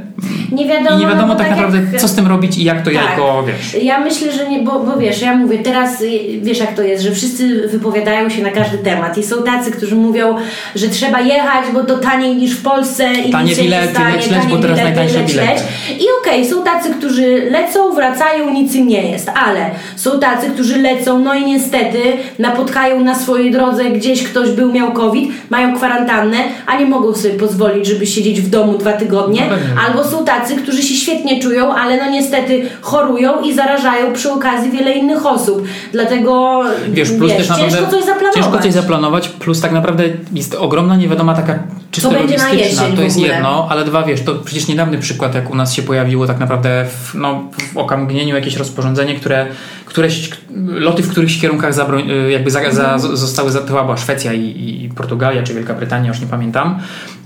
[0.51, 0.97] Nie wiadomo.
[0.97, 2.01] I nie wiadomo tak, tak naprawdę, jak...
[2.01, 2.93] co z tym robić i jak to tak.
[2.93, 3.83] jako, wiesz.
[3.83, 6.03] Ja myślę, że nie, bo, bo wiesz, ja mówię, teraz
[6.41, 9.95] wiesz jak to jest, że wszyscy wypowiadają się na każdy temat i są tacy, którzy
[9.95, 10.35] mówią,
[10.75, 14.45] że trzeba jechać, bo to taniej niż w Polsce i tanie bilety, stanie, leć, leć,
[14.45, 15.61] bo teraz bilety, najtańsze leć, bilety.
[15.89, 20.49] I okej, okay, są tacy, którzy lecą, wracają, nic im nie jest, ale są tacy,
[20.49, 21.99] którzy lecą, no i niestety
[22.39, 27.33] napotkają na swojej drodze gdzieś ktoś był, miał COVID, mają kwarantannę, a nie mogą sobie
[27.33, 31.73] pozwolić, żeby siedzieć w domu dwa tygodnie, no albo są tacy, którzy się świetnie czują,
[31.75, 35.67] ale no niestety chorują i zarażają przy okazji wiele innych osób.
[35.91, 38.35] Dlatego wiesz, plus wiesz, też ciężko coś zaplanować.
[38.35, 41.59] Ciężko coś zaplanować, plus tak naprawdę jest ogromna niewiadoma taka
[41.91, 45.55] czysto będzie logistyczna, to jest jedno, ale dwa wiesz, to przecież niedawny przykład, jak u
[45.55, 47.43] nas się pojawiło tak naprawdę w, no,
[47.73, 49.47] w okamgnieniu jakieś rozporządzenie, które
[49.89, 50.29] któreś
[50.67, 53.17] loty w którychś kierunkach zabroń, y, jakby za, za, mhm.
[53.17, 54.43] zostały, to była Szwecja i,
[54.85, 56.79] i, Portugalia, czy Wielka Brytania, już nie pamiętam.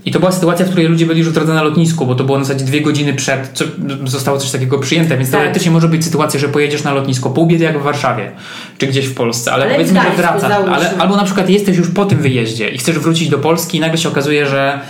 [0.04, 2.24] I to była sytuacja, w której ludzie byli już w drodze na lotnisku, bo to
[2.24, 3.64] było na zasadzie dwie godziny przed, co,
[4.04, 5.40] zostało coś takiego przyjęte, więc tak.
[5.40, 8.32] teoretycznie może być sytuacja, że pojedziesz na lotnisko pół biedy jak w Warszawie,
[8.78, 11.88] czy gdzieś w Polsce, ale, ale powiedzmy, że wracasz, ale, albo na przykład jesteś już
[11.88, 14.80] po tym wyjeździe i chcesz wrócić do Polski i nagle się okazuje, że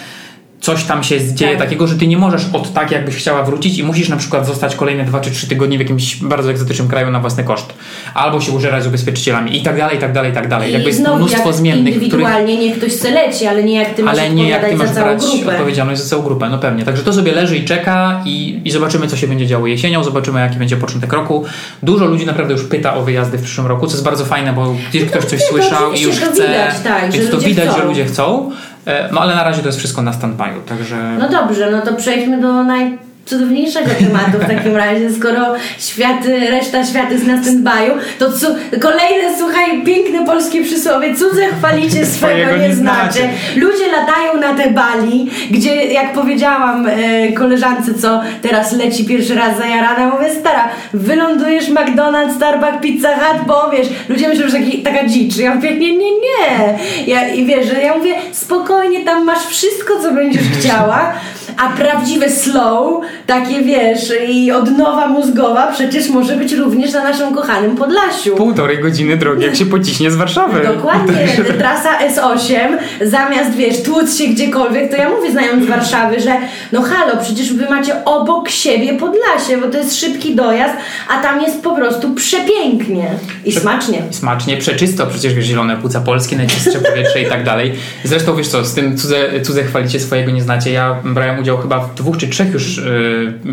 [0.65, 1.65] coś tam się dzieje tak.
[1.65, 4.77] takiego, że ty nie możesz od tak, jakbyś chciała wrócić i musisz na przykład zostać
[4.77, 7.75] kolejne 2 czy 3 tygodnie w jakimś bardzo egzotycznym kraju na własny koszt.
[8.15, 10.71] Albo się użerać z ubezpieczycielami i tak dalej, i tak dalej, i tak dalej.
[10.71, 11.95] I Jakby jest mnóstwo jak zmiennych.
[11.95, 12.71] Indywidualnie których...
[12.71, 15.21] nie ktoś chce leci, ale nie jak ty masz Ale nie jak ty masz brać
[15.21, 15.53] grupę.
[15.53, 16.85] odpowiedzialność za całą grupę, no pewnie.
[16.85, 20.41] Także to sobie leży i czeka i, i zobaczymy, co się będzie działo jesienią, zobaczymy,
[20.41, 21.45] jaki będzie początek roku.
[21.83, 24.77] Dużo ludzi naprawdę już pyta o wyjazdy w przyszłym roku, co jest bardzo fajne, bo
[24.91, 27.79] gdzieś no, ktoś coś słyszał i już chce, widać, tak, więc to widać, chcą.
[27.79, 28.51] że ludzie chcą.
[28.87, 30.97] E, no ale na razie to jest wszystko na standby'u, także...
[31.19, 36.85] No dobrze, no to przejdźmy do naj cudowniejszego tematu w takim razie, skoro świat, reszta
[36.87, 38.47] świata jest na stand-by'u, to cu,
[38.81, 43.29] kolejne, słuchaj, piękne polskie przysłowie, cudze chwalicie, swego nie znacie.
[43.57, 49.59] Ludzie latają na te bali, gdzie, jak powiedziałam e, koleżance, co teraz leci pierwszy raz
[49.59, 54.83] za Jarana, mówię, stara, wylądujesz McDonald's, Starbucks, Pizza Hut, bo wiesz, ludzie myślą, że taki,
[54.83, 55.37] taka dzicz.
[55.37, 56.79] Ja mówię, nie, nie, nie.
[57.07, 61.13] Ja, I wiesz, że ja mówię, spokojnie, tam masz wszystko, co będziesz chciała,
[61.57, 67.77] a prawdziwe slow, takie wiesz, i odnowa mózgowa przecież może być również na naszym kochanym
[67.77, 68.37] Podlasiu.
[68.37, 70.63] Półtorej godziny drogi, jak się pociśnie z Warszawy.
[70.77, 71.29] Dokładnie.
[71.59, 76.33] Trasa S8, zamiast wiesz, tłuc się gdziekolwiek, to ja mówię znając z Warszawy, że
[76.73, 80.75] no halo, przecież wy macie obok siebie Podlasie, bo to jest szybki dojazd,
[81.09, 83.11] a tam jest po prostu przepięknie
[83.45, 84.03] i Prze smacznie.
[84.11, 87.73] Smacznie, przeczysto, przecież wiesz, zielone płuca polskie, najczystsze powietrze i tak dalej.
[88.05, 90.71] Zresztą wiesz co, z tym cudze, cudze chwalicie swojego nie znacie.
[90.71, 93.04] Ja brałem udział chyba w dwóch czy trzech już y,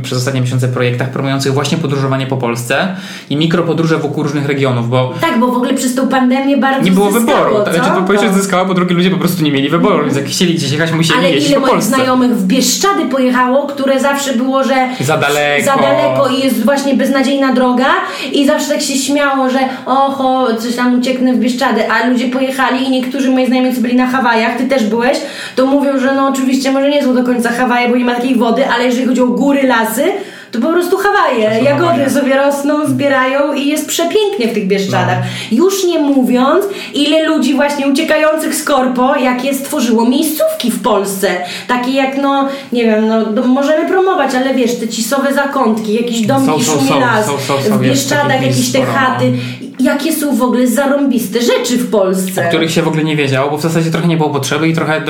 [0.03, 2.87] przez ostatnie miesiące projektach promujących właśnie podróżowanie po Polsce
[3.29, 6.91] i mikropodróże wokół różnych regionów, bo Tak, bo w ogóle przez tą pandemię bardzo nie
[6.91, 7.65] było zyskało, wyboru.
[7.65, 7.73] co?
[7.73, 10.25] Znaczy, po pierwsze To- zyskała, po drugie ludzie po prostu nie mieli wyboru, więc jak
[10.25, 11.95] chcieli gdzieś jechać, musieli Ale jeździć ile po moich Polsce.
[11.95, 15.65] znajomych w Bieszczady pojechało, które zawsze było, że Za daleko.
[15.65, 17.85] za daleko i jest właśnie beznadziejna droga
[18.31, 22.87] i zawsze tak się śmiało, że oho, coś tam ucieknę w Bieszczady, a ludzie pojechali
[22.87, 25.17] i niektórzy moi znajomi, co byli na Hawajach, ty też byłeś,
[25.55, 28.35] to mówią, że no oczywiście może nie są do końca Hawaje, bo nie ma takiej
[28.35, 30.03] wody, ale jeżeli chodzi o góry, lasy,
[30.51, 31.63] to po prostu Hawaje.
[31.63, 35.17] Jagody sobie rosną, zbierają i jest przepięknie w tych Bieszczadach.
[35.51, 35.57] No.
[35.57, 41.27] Już nie mówiąc, ile ludzi właśnie uciekających z korpo, jakie stworzyło miejscówki w Polsce.
[41.67, 46.45] Takie jak, no, nie wiem, no, możemy promować, ale wiesz, te cisowe zakątki, jakiś dom
[46.45, 47.29] Są, szumie las,
[47.69, 48.99] w Bieszczadach jakieś te sporo, no.
[48.99, 49.31] chaty.
[49.79, 52.45] Jakie są w ogóle zarąbiste rzeczy w Polsce.
[52.45, 54.73] o których się w ogóle nie wiedziało, bo w zasadzie trochę nie było potrzeby i
[54.73, 55.01] trochę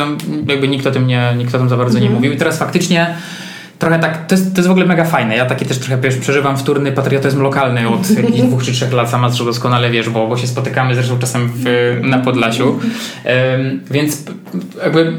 [0.47, 2.11] jakby nikt o tym nie, nikt o tym za bardzo Mhm.
[2.11, 3.15] nie mówił i teraz faktycznie
[3.81, 5.35] trochę tak, to jest, to jest w ogóle mega fajne.
[5.35, 9.09] Ja taki też trochę wiesz, przeżywam wtórny patriotyzm lokalny od jakichś dwóch czy trzech lat,
[9.09, 12.79] sama zresztą doskonale wiesz, bo, bo się spotykamy zresztą czasem w, na Podlasiu.
[13.23, 14.23] Em, więc
[14.83, 15.13] jakby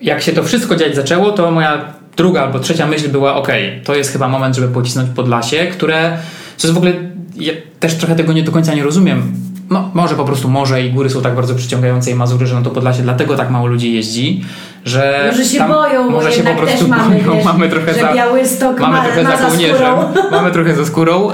[0.00, 1.84] jak się to wszystko dziać zaczęło, to moja
[2.16, 3.48] druga albo trzecia myśl była, ok,
[3.84, 6.18] to jest chyba moment, żeby pocisnąć Podlasie, które,
[6.56, 6.92] co jest w ogóle,
[7.36, 9.43] ja też trochę tego nie do końca nie rozumiem.
[9.70, 12.62] No, może po prostu morze i góry są tak bardzo przyciągające i Mazury, że na
[12.62, 14.44] to Podlasie dlatego tak mało ludzi jeździ,
[14.84, 17.94] że Może się boją, bo może się po prostu też mamy, boją, wiesz, mamy trochę
[17.94, 20.30] za, Białystok mamy ma, trochę ma za kołnierzem, skórą.
[20.38, 21.30] mamy trochę za skórą.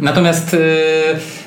[0.00, 0.58] Natomiast, y,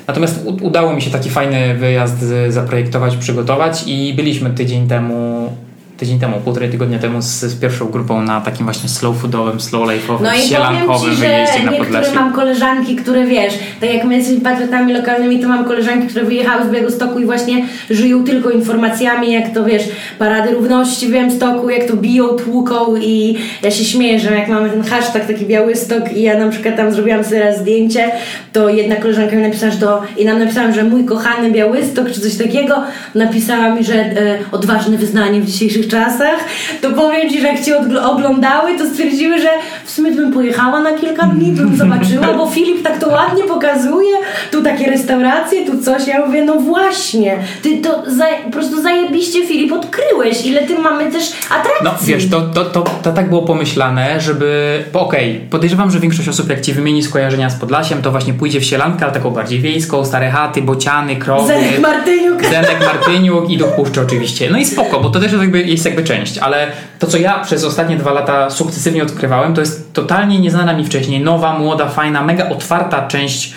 [0.06, 5.52] natomiast udało mi się taki fajny wyjazd zaprojektować, przygotować i byliśmy tydzień temu,
[6.00, 9.88] tydzień temu, półtorej tygodnia temu z, z pierwszą grupą na takim właśnie slow foodowym, slow
[9.88, 12.14] life'owym, No sielankowym Ci, że wyjeździe na Podlasiu.
[12.14, 16.64] mam koleżanki, które wiesz, tak jak my jesteśmy patriotami lokalnymi, to mam koleżanki, które wyjechały
[16.68, 19.82] z Białegostoku i właśnie żyją tylko informacjami, jak to wiesz,
[20.18, 24.70] parady równości w Białymstoku, jak to biją, tłuką i ja się śmieję, że jak mamy
[24.70, 28.10] ten hashtag taki Białystok i ja na przykład tam zrobiłam sobie raz zdjęcie,
[28.52, 29.78] to jedna koleżanka mi napisała, że
[30.16, 32.74] i nam napisałam, że mój kochany Białystok, czy coś takiego,
[33.14, 36.38] napisała mi, że e, odważne wyznanie w dzisiejszych czasach,
[36.80, 39.48] to powiem Ci, że jak Cię oglądały, to stwierdziły, że
[39.84, 43.44] w sumie bym pojechała na kilka dni, to bym zobaczyła, bo Filip tak to ładnie
[43.44, 44.16] pokazuje,
[44.50, 49.46] tu takie restauracje, tu coś, ja mówię, no właśnie, Ty to za, po prostu zajebiście
[49.46, 51.84] Filip odkryłeś, ile Ty mamy też atrakcji.
[51.84, 54.78] No wiesz, to, to, to, to tak było pomyślane, żeby.
[54.92, 58.60] Bo okej, podejrzewam, że większość osób, jak ci wymieni skojarzenia z Podlasiem, to właśnie pójdzie
[58.60, 61.46] w sielankę, ale taką bardziej wiejską, stare chaty, bociany, krowy.
[61.46, 62.44] Zenek Martyniuk.
[62.44, 64.50] Zenek Martyniuk i do Puszczy oczywiście.
[64.50, 66.66] No i spoko, bo to też jakby, jest jakby część, ale
[66.98, 71.20] to, co ja przez ostatnie dwa lata sukcesywnie odkrywałem, to jest totalnie nieznana mi wcześniej,
[71.20, 73.54] nowa, młoda, fajna, mega otwarta część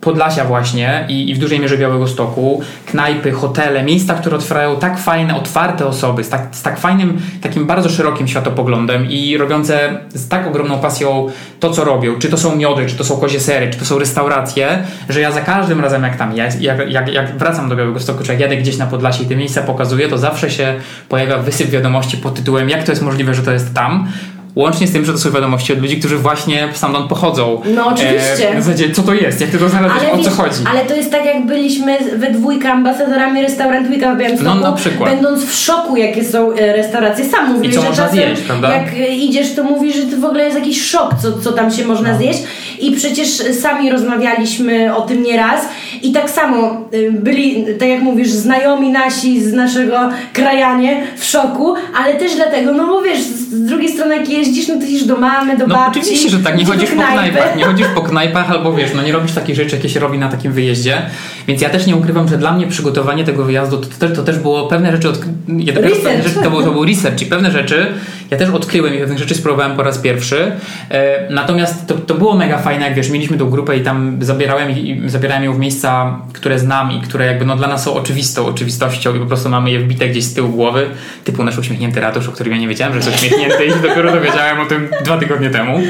[0.00, 4.98] Podlasia właśnie i, i w dużej mierze Białego Stoku, knajpy, hotele, miejsca, które otwierają tak
[4.98, 10.28] fajne, otwarte osoby, z tak, z tak fajnym, takim bardzo szerokim światopoglądem i robiące z
[10.28, 11.26] tak ogromną pasją
[11.60, 12.18] to, co robią.
[12.18, 15.32] Czy to są miody, czy to są kozie sery, czy to są restauracje, że ja
[15.32, 18.40] za każdym razem, jak tam jak, jak, jak, jak wracam do Białego Stoku, czy jak
[18.40, 20.74] jadę gdzieś na Podlasie i te miejsca pokazuję, to zawsze się
[21.08, 24.08] pojawia wysyp wiadomości pod tytułem jak to jest możliwe, że to jest tam.
[24.56, 27.60] Łącznie z tym, że to są wiadomości od ludzi, którzy właśnie stamtąd pochodzą.
[27.74, 28.50] No, oczywiście.
[28.50, 29.40] E, w zasadzie, co to jest?
[29.40, 30.02] Jak ty to znalazłeś?
[30.12, 30.56] O co chodzi?
[30.70, 35.10] Ale to jest tak, jak byliśmy we dwójkę ambasadorami restaurant w Białymstoku, No, na przykład.
[35.10, 37.24] będąc w szoku, jakie są e, restauracje.
[37.24, 38.74] Sam mówisz, co że można czasem zjeść, prawda?
[38.76, 41.70] jak e, idziesz, to mówisz, że to w ogóle jest jakiś szok, co, co tam
[41.70, 41.88] się No.
[41.88, 42.38] można zjeść.
[42.80, 43.28] I przecież
[43.60, 45.60] sami rozmawialiśmy o tym nieraz
[46.02, 46.58] i tak samo
[46.92, 49.98] e, byli, tak jak mówisz, znajomi nasi z naszego
[50.32, 54.76] krajanie w szoku, ale też dlatego, no bo wiesz, z drugiej strony jak jeździsz, no
[54.76, 56.00] to idziesz do mamy, do No babci.
[56.00, 59.12] oczywiście, że tak, nie chodzisz po knajpach, nie chodzisz po knajpach albo wiesz, no nie
[59.12, 61.02] robisz takich rzeczy, jakie się robi na takim wyjeździe,
[61.48, 64.38] więc ja też nie ukrywam, że dla mnie przygotowanie tego wyjazdu to, też, to też
[64.38, 65.20] było pewne rzeczy, od,
[65.58, 67.86] ja dopiero pewne rzeczy to, był, to był research i pewne rzeczy
[68.30, 70.52] ja też odkryłem i pewnych rzeczy spróbowałem po raz pierwszy,
[70.90, 74.70] e, natomiast to, to było mega fajne, jak wiesz, mieliśmy tą grupę i tam zabierałem,
[74.70, 78.46] i, zabierałem ją w miejsca, które znam i które jakby no dla nas są oczywistą
[78.46, 80.86] oczywistością i po prostu mamy je wbite gdzieś z tyłu głowy,
[81.24, 84.29] typu nasz uśmiechnięty ratusz, o którym ja nie wiedziałem, że jest uśmiechnięty i dopiero dowiedziałem
[84.62, 85.80] o tym dwa tygodnie temu.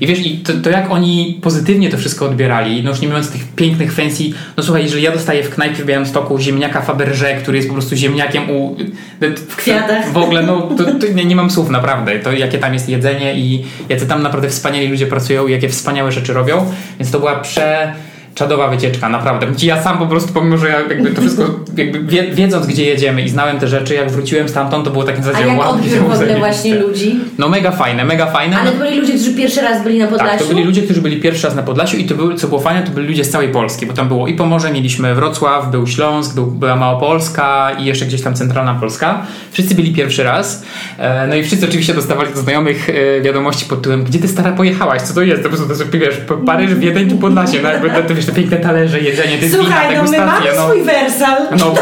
[0.00, 3.30] I wiesz, i to, to jak oni pozytywnie to wszystko odbierali, no już nie mówiąc
[3.30, 4.24] tych pięknych fancy,
[4.56, 7.96] no słuchaj, jeżeli ja dostaję w knajpie w Białymstoku ziemniaka Faberże, który jest po prostu
[7.96, 8.76] ziemniakiem u...
[9.20, 10.12] W kwiatach.
[10.12, 13.34] W ogóle, no to, to nie, nie mam słów naprawdę, to jakie tam jest jedzenie
[13.34, 17.36] i jacy tam naprawdę wspaniali ludzie pracują i jakie wspaniałe rzeczy robią, więc to była
[17.36, 17.92] prze
[18.36, 19.46] czadowa wycieczka, naprawdę.
[19.62, 21.42] Ja sam po prostu, pomimo, że ja jakby to wszystko,
[21.76, 25.18] jakby wie, wiedząc gdzie jedziemy i znałem te rzeczy, jak wróciłem stamtąd, to było takie
[25.18, 27.20] A zasadzie jak wow, odbiór było w ogóle właśnie ludzi?
[27.38, 28.56] No mega fajne, mega fajne.
[28.58, 30.30] Ale to byli ludzie, którzy pierwszy raz byli na Podlasiu?
[30.30, 32.60] tak, to byli ludzie, którzy byli pierwszy raz na Podlasiu i to były, co było
[32.60, 35.86] fajne, to byli ludzie z całej Polski, bo tam było i Pomorze, mieliśmy Wrocław, był
[35.86, 39.26] Śląsk, był, była Małopolska i jeszcze gdzieś tam centralna Polska.
[39.52, 40.62] Wszyscy byli pierwszy raz.
[40.98, 44.52] E, No i wszyscy oczywiście dostawali do znajomych e, wiadomości pod tytułem, gdzie ty stara
[44.52, 45.42] pojechałaś, co to jest?
[45.42, 48.32] To po prostu to wiesz, Paryż, Wiedeń czy Podlasie, no jakby to, to, wiesz, te
[48.32, 50.68] piękne talerze, jedzenie, te Słuchaj, wina, no my mamy no.
[50.68, 51.42] swój wersal.
[51.50, 51.74] No,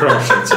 [0.00, 0.56] proszę cię.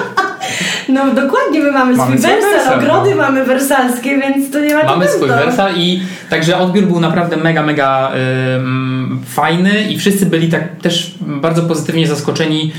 [0.89, 3.15] No dokładnie, my mamy, Mamy swój wersal, wersal, ogrody no.
[3.15, 7.63] mamy wersalskie, więc to nie ma Mamy swój wersal i także odbiór był naprawdę mega,
[7.63, 8.11] mega
[8.55, 12.71] ym, fajny i wszyscy byli tak też bardzo pozytywnie zaskoczeni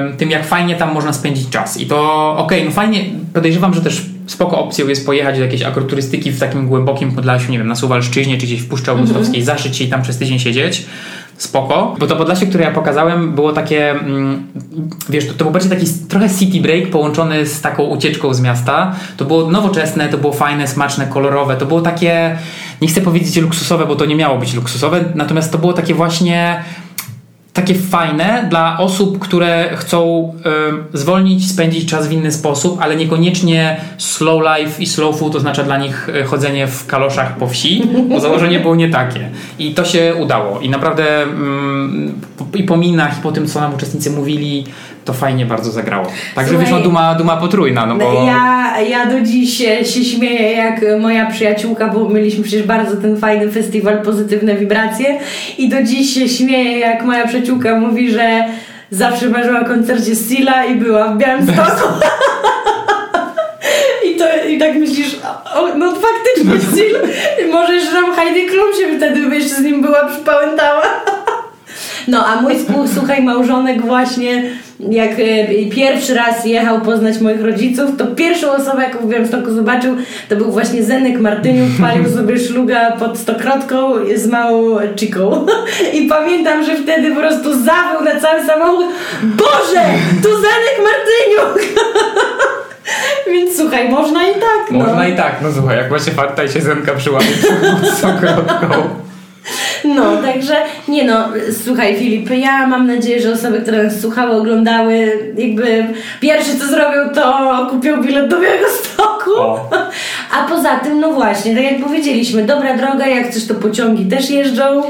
[0.00, 1.80] ym, tym, jak fajnie tam można spędzić czas.
[1.80, 6.30] I to okej, no fajnie, podejrzewam, że też spoko opcją jest pojechać do jakiejś agroturystyki
[6.30, 9.84] w takim głębokim Podlasiu, nie wiem, na Suwalszczyźnie czy gdzieś w Puszczy Augustowskiej, zaszyć się
[9.84, 10.86] i tam przez tydzień siedzieć.
[11.38, 14.46] Spoko, bo to Podlasie, które ja pokazałem, było takie, mm,
[15.08, 18.94] wiesz, to, to był bardziej taki trochę city break połączony z taką ucieczką z miasta.
[19.16, 22.38] To było nowoczesne, to było fajne, smaczne, kolorowe, to było takie,
[22.82, 26.64] nie chcę powiedzieć luksusowe, bo to nie miało być luksusowe, natomiast to było takie właśnie
[27.58, 30.32] takie fajne dla osób, które chcą
[30.94, 35.62] y, zwolnić, spędzić czas w inny sposób, ale niekoniecznie slow life i slow food oznacza
[35.64, 39.30] dla nich y, chodzenie w kaloszach po wsi, bo założenie było nie takie.
[39.58, 40.60] I to się udało.
[40.60, 41.26] I naprawdę
[42.38, 44.64] po- i po minach, i po tym, co nam uczestnicy mówili,
[45.08, 46.06] to fajnie bardzo zagrało.
[46.34, 48.26] Także Słuchaj, wyszła duma, duma potrójna, no bo...
[48.26, 53.16] Ja, ja do dziś się, się śmieję jak moja przyjaciółka, bo mieliśmy przecież bardzo ten
[53.16, 55.18] fajny festiwal Pozytywne Wibracje
[55.58, 58.44] i do dziś się śmieję jak moja przyjaciółka mówi, że
[58.90, 61.88] zawsze marzyła o koncercie Sila i była w Białymstoku.
[64.08, 65.16] I, to, I tak myślisz,
[65.54, 66.94] o, no faktycznie Sil,
[67.52, 70.82] może jeszcze tam Heidi Klum się wtedy jeszcze z nim była przypałętała.
[72.08, 74.42] No, a mój współsłuchaj małżonek właśnie,
[74.90, 79.96] jak e, pierwszy raz jechał poznać moich rodziców, to pierwszą osobę, jaką w Białymstoku zobaczył,
[80.28, 85.46] to był właśnie Zenek Martyniuk, palił sobie szluga pod stokrotką z małą chiką.
[85.98, 88.86] I pamiętam, że wtedy po prostu zawył na cały samochód,
[89.22, 89.84] Boże,
[90.22, 91.68] tu Zenek Martyniuk!
[93.32, 94.78] Więc słuchaj, można i tak, no.
[94.78, 97.26] Można i tak, no słuchaj, jak macie farta i się zemka przyłapie
[98.00, 99.07] z okrotką.
[99.84, 100.56] No, także
[100.88, 101.28] nie no,
[101.64, 105.84] słuchaj Filip, ja mam nadzieję, że osoby, które nas słuchały, oglądały, jakby
[106.20, 109.30] pierwsze co zrobią, to kupią bilet do Białegostoku.
[109.36, 109.70] O.
[110.38, 114.30] A poza tym, no właśnie, tak jak powiedzieliśmy, dobra droga, jak chcesz to pociągi też
[114.30, 114.82] jeżdżą.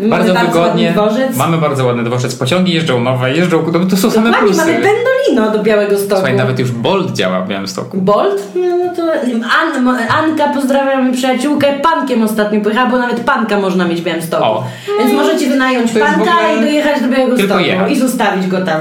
[0.00, 0.86] Bardzo Mamy wygodnie.
[0.86, 1.36] ładny dworzec.
[1.36, 2.34] Mamy bardzo ładny dworzec.
[2.34, 4.72] Pociągi jeżdżą nowe, jeżdżą, no to są same Dokładnie, plusy.
[4.72, 6.14] mamy Pendolino do Białegostoku.
[6.14, 7.98] Słuchaj, nawet już Bolt działa w Białymstoku.
[8.00, 8.42] Bolt?
[8.54, 9.02] No to
[9.60, 9.88] An,
[10.24, 14.44] Anka, pozdrawiamy przyjaciółkę, pankiem ostatnio pojechała, bo nawet panka można mieć w Białymstoku.
[14.44, 14.64] O.
[14.98, 17.92] Więc możecie wynająć To panka i dojechać do Białegostoku tylko jechać.
[17.92, 18.80] i zostawić go tam.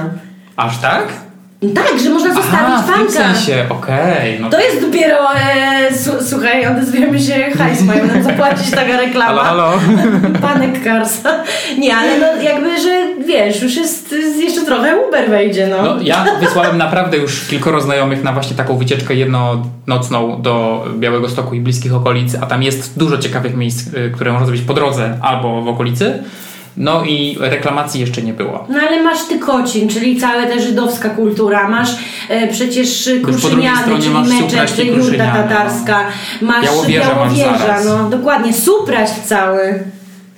[0.56, 1.04] Aż tak?
[1.62, 4.39] Tak, że można zostawić Aha, w tym sensie, okej.
[4.39, 9.43] no To jest dopiero, e, su, słuchaj, odezwiemy się, hajs mają nam zapłacić taka reklama.
[9.43, 9.80] Halo, halo.
[10.41, 11.21] Panek Cars.
[11.78, 15.82] Nie, ale no jakby, że wiesz, już jest jeszcze trochę Uber wejdzie, no.
[15.82, 21.56] No, ja wysłałem naprawdę już kilkoro znajomych na właśnie taką wycieczkę jednonocną do Białego Stoku
[21.56, 25.17] i bliskich okolic, a tam jest dużo ciekawych miejsc, y, które można zrobić po drodze
[25.21, 26.24] albo w okolicy.
[26.78, 28.66] No i reklamacji jeszcze nie było.
[28.70, 31.90] No ale masz ty Kocin, czyli cała ta żydowska kultura, masz
[32.30, 35.48] e, przecież Kruszyniany, czyli masz meczet, Kruszyniany, no.
[35.48, 36.00] tatarska,
[36.42, 37.86] masz Białowieża masz Białowieża, zaraz.
[37.86, 39.84] no dokładnie, Supraść cały.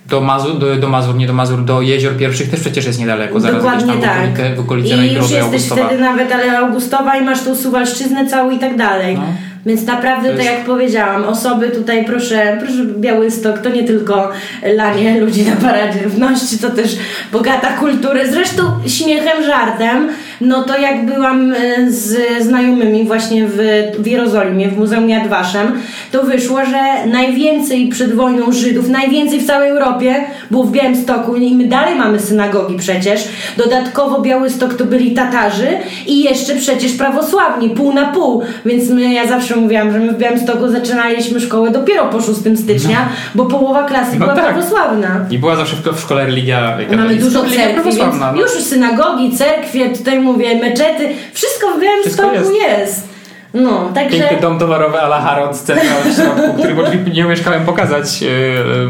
[0.08, 3.40] Do Mazur, do, do Mazur, nie do Mazur, do jezior pierwszych też przecież jest niedaleko.
[3.40, 4.56] Zaraz Dokładnie tam tak.
[4.56, 5.86] w okolicy, w I już jesteś Augustowa.
[5.86, 9.14] wtedy nawet ale Augustowa i masz tą Suwalszczyznę całą i tak dalej.
[9.14, 9.22] No.
[9.66, 14.32] Więc naprawdę, To tak jest- jak powiedziałam, osoby tutaj, proszę, proszę Białystok, to nie tylko
[14.62, 16.96] lanie ludzi na paradzie równości, to też
[17.32, 18.32] bogata kultury.
[18.32, 20.08] Zresztą śmiechem, żartem,
[20.40, 23.58] no to jak byłam e, z znajomymi właśnie w,
[23.98, 25.72] w Jerozolimie, w Muzeum Yad Vashem,
[26.12, 30.14] to wyszło, że najwięcej przed wojną Żydów, najwięcej w całej Europie
[30.50, 33.28] było w Białymstoku i my dalej mamy synagogi przecież.
[33.56, 35.68] Dodatkowo Białystok to byli Tatarzy
[36.06, 38.42] i jeszcze przecież prawosławni, pół na pół.
[38.66, 43.08] Więc my, ja zawsze mówiłam, że my w Białymstoku zaczynaliśmy szkołę dopiero po 6 stycznia,
[43.34, 44.44] bo połowa klasy No była tak.
[44.44, 45.26] prawosławna.
[45.30, 46.96] I była zawsze w, w szkole religia katolicka.
[46.96, 48.40] Mamy dużo cerkwi, więc no.
[48.40, 52.78] już synagogi, cerkwie, tutaj mówię, meczety, wszystko w Białymstoku Wszystko jest.
[52.80, 53.14] jest.
[53.54, 54.18] No, także...
[54.18, 58.28] Piękny dom towarowy Ala Harrod, centralny w środku, który oczywiście nie umieszkałem pokazać yy,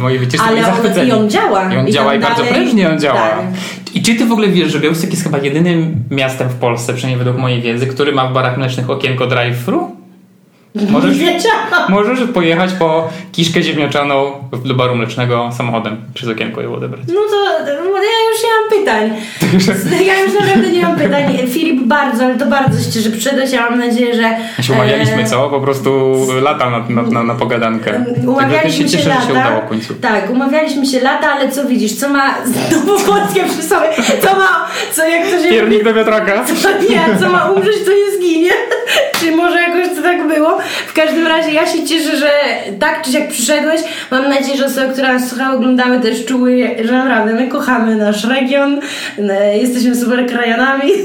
[0.01, 0.49] mojej wycieczki.
[0.49, 1.73] Ale on- i on działa.
[1.73, 3.21] I on I działa i bardzo dalej- prężnie on działa.
[3.21, 3.39] tak.
[3.95, 7.19] I czy ty w ogóle wiesz, że Białystok jest chyba jedynym miastem w Polsce, przynajmniej
[7.25, 9.91] według mojej wiedzy, który ma w barach mlecznych okienko drive-thru?
[10.75, 11.17] Możesz,
[11.89, 14.33] możesz pojechać po kiszkę ziemniaczaną
[14.65, 17.03] do baru mlecznego samochodem przez okienko ją odebrać.
[17.09, 17.45] No to
[17.95, 19.11] no ja już nie mam pytań.
[20.07, 21.39] Ja już naprawdę nie mam pytań.
[21.49, 23.53] Filip, bardzo, ale to bardzo się cieszę, że przyszedłeś.
[23.53, 24.63] Ja mam nadzieję, że...
[24.63, 25.49] Się umawialiśmy, e, co?
[25.49, 28.05] Po prostu lata na, na, na, na pogadankę.
[28.27, 29.21] Umawialiśmy się się, cieszę, lata.
[29.21, 29.95] że się udało w końcu.
[29.95, 32.35] Tak, umawialiśmy się lata, ale co widzisz, co ma
[32.73, 33.89] nowopolskie przy sobie,
[34.23, 36.45] co ma, co jak to się Piernik do wiatraka.
[36.45, 38.51] co nie, co ma umrzeć, to nie zginie.
[39.21, 40.59] Czy może jakoś to tak było?
[40.87, 42.31] W każdym razie ja się cieszę, że
[42.81, 43.81] tak czy jak przyszedłeś.
[44.11, 48.25] Mam nadzieję, że osoby, które nas słuchały, oglądały też czuły, że naprawdę my kochamy nasz
[48.25, 48.81] region,
[49.55, 50.91] jesteśmy super krajanami.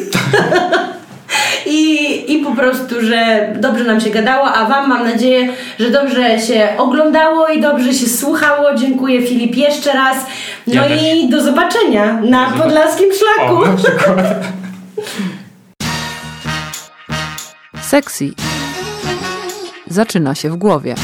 [1.65, 5.47] I, I po prostu, że dobrze nam się gadało, a Wam mam nadzieję,
[5.79, 8.75] że dobrze się oglądało i dobrze się słuchało.
[8.75, 10.17] Dziękuję Filip jeszcze raz.
[10.67, 11.01] No Ja też.
[11.13, 12.63] i do zobaczenia na zobaczenia.
[12.63, 13.55] podlaskim szlaku.
[13.55, 14.23] O, na.
[17.81, 18.31] Sexy
[19.89, 20.95] zaczyna się w głowie.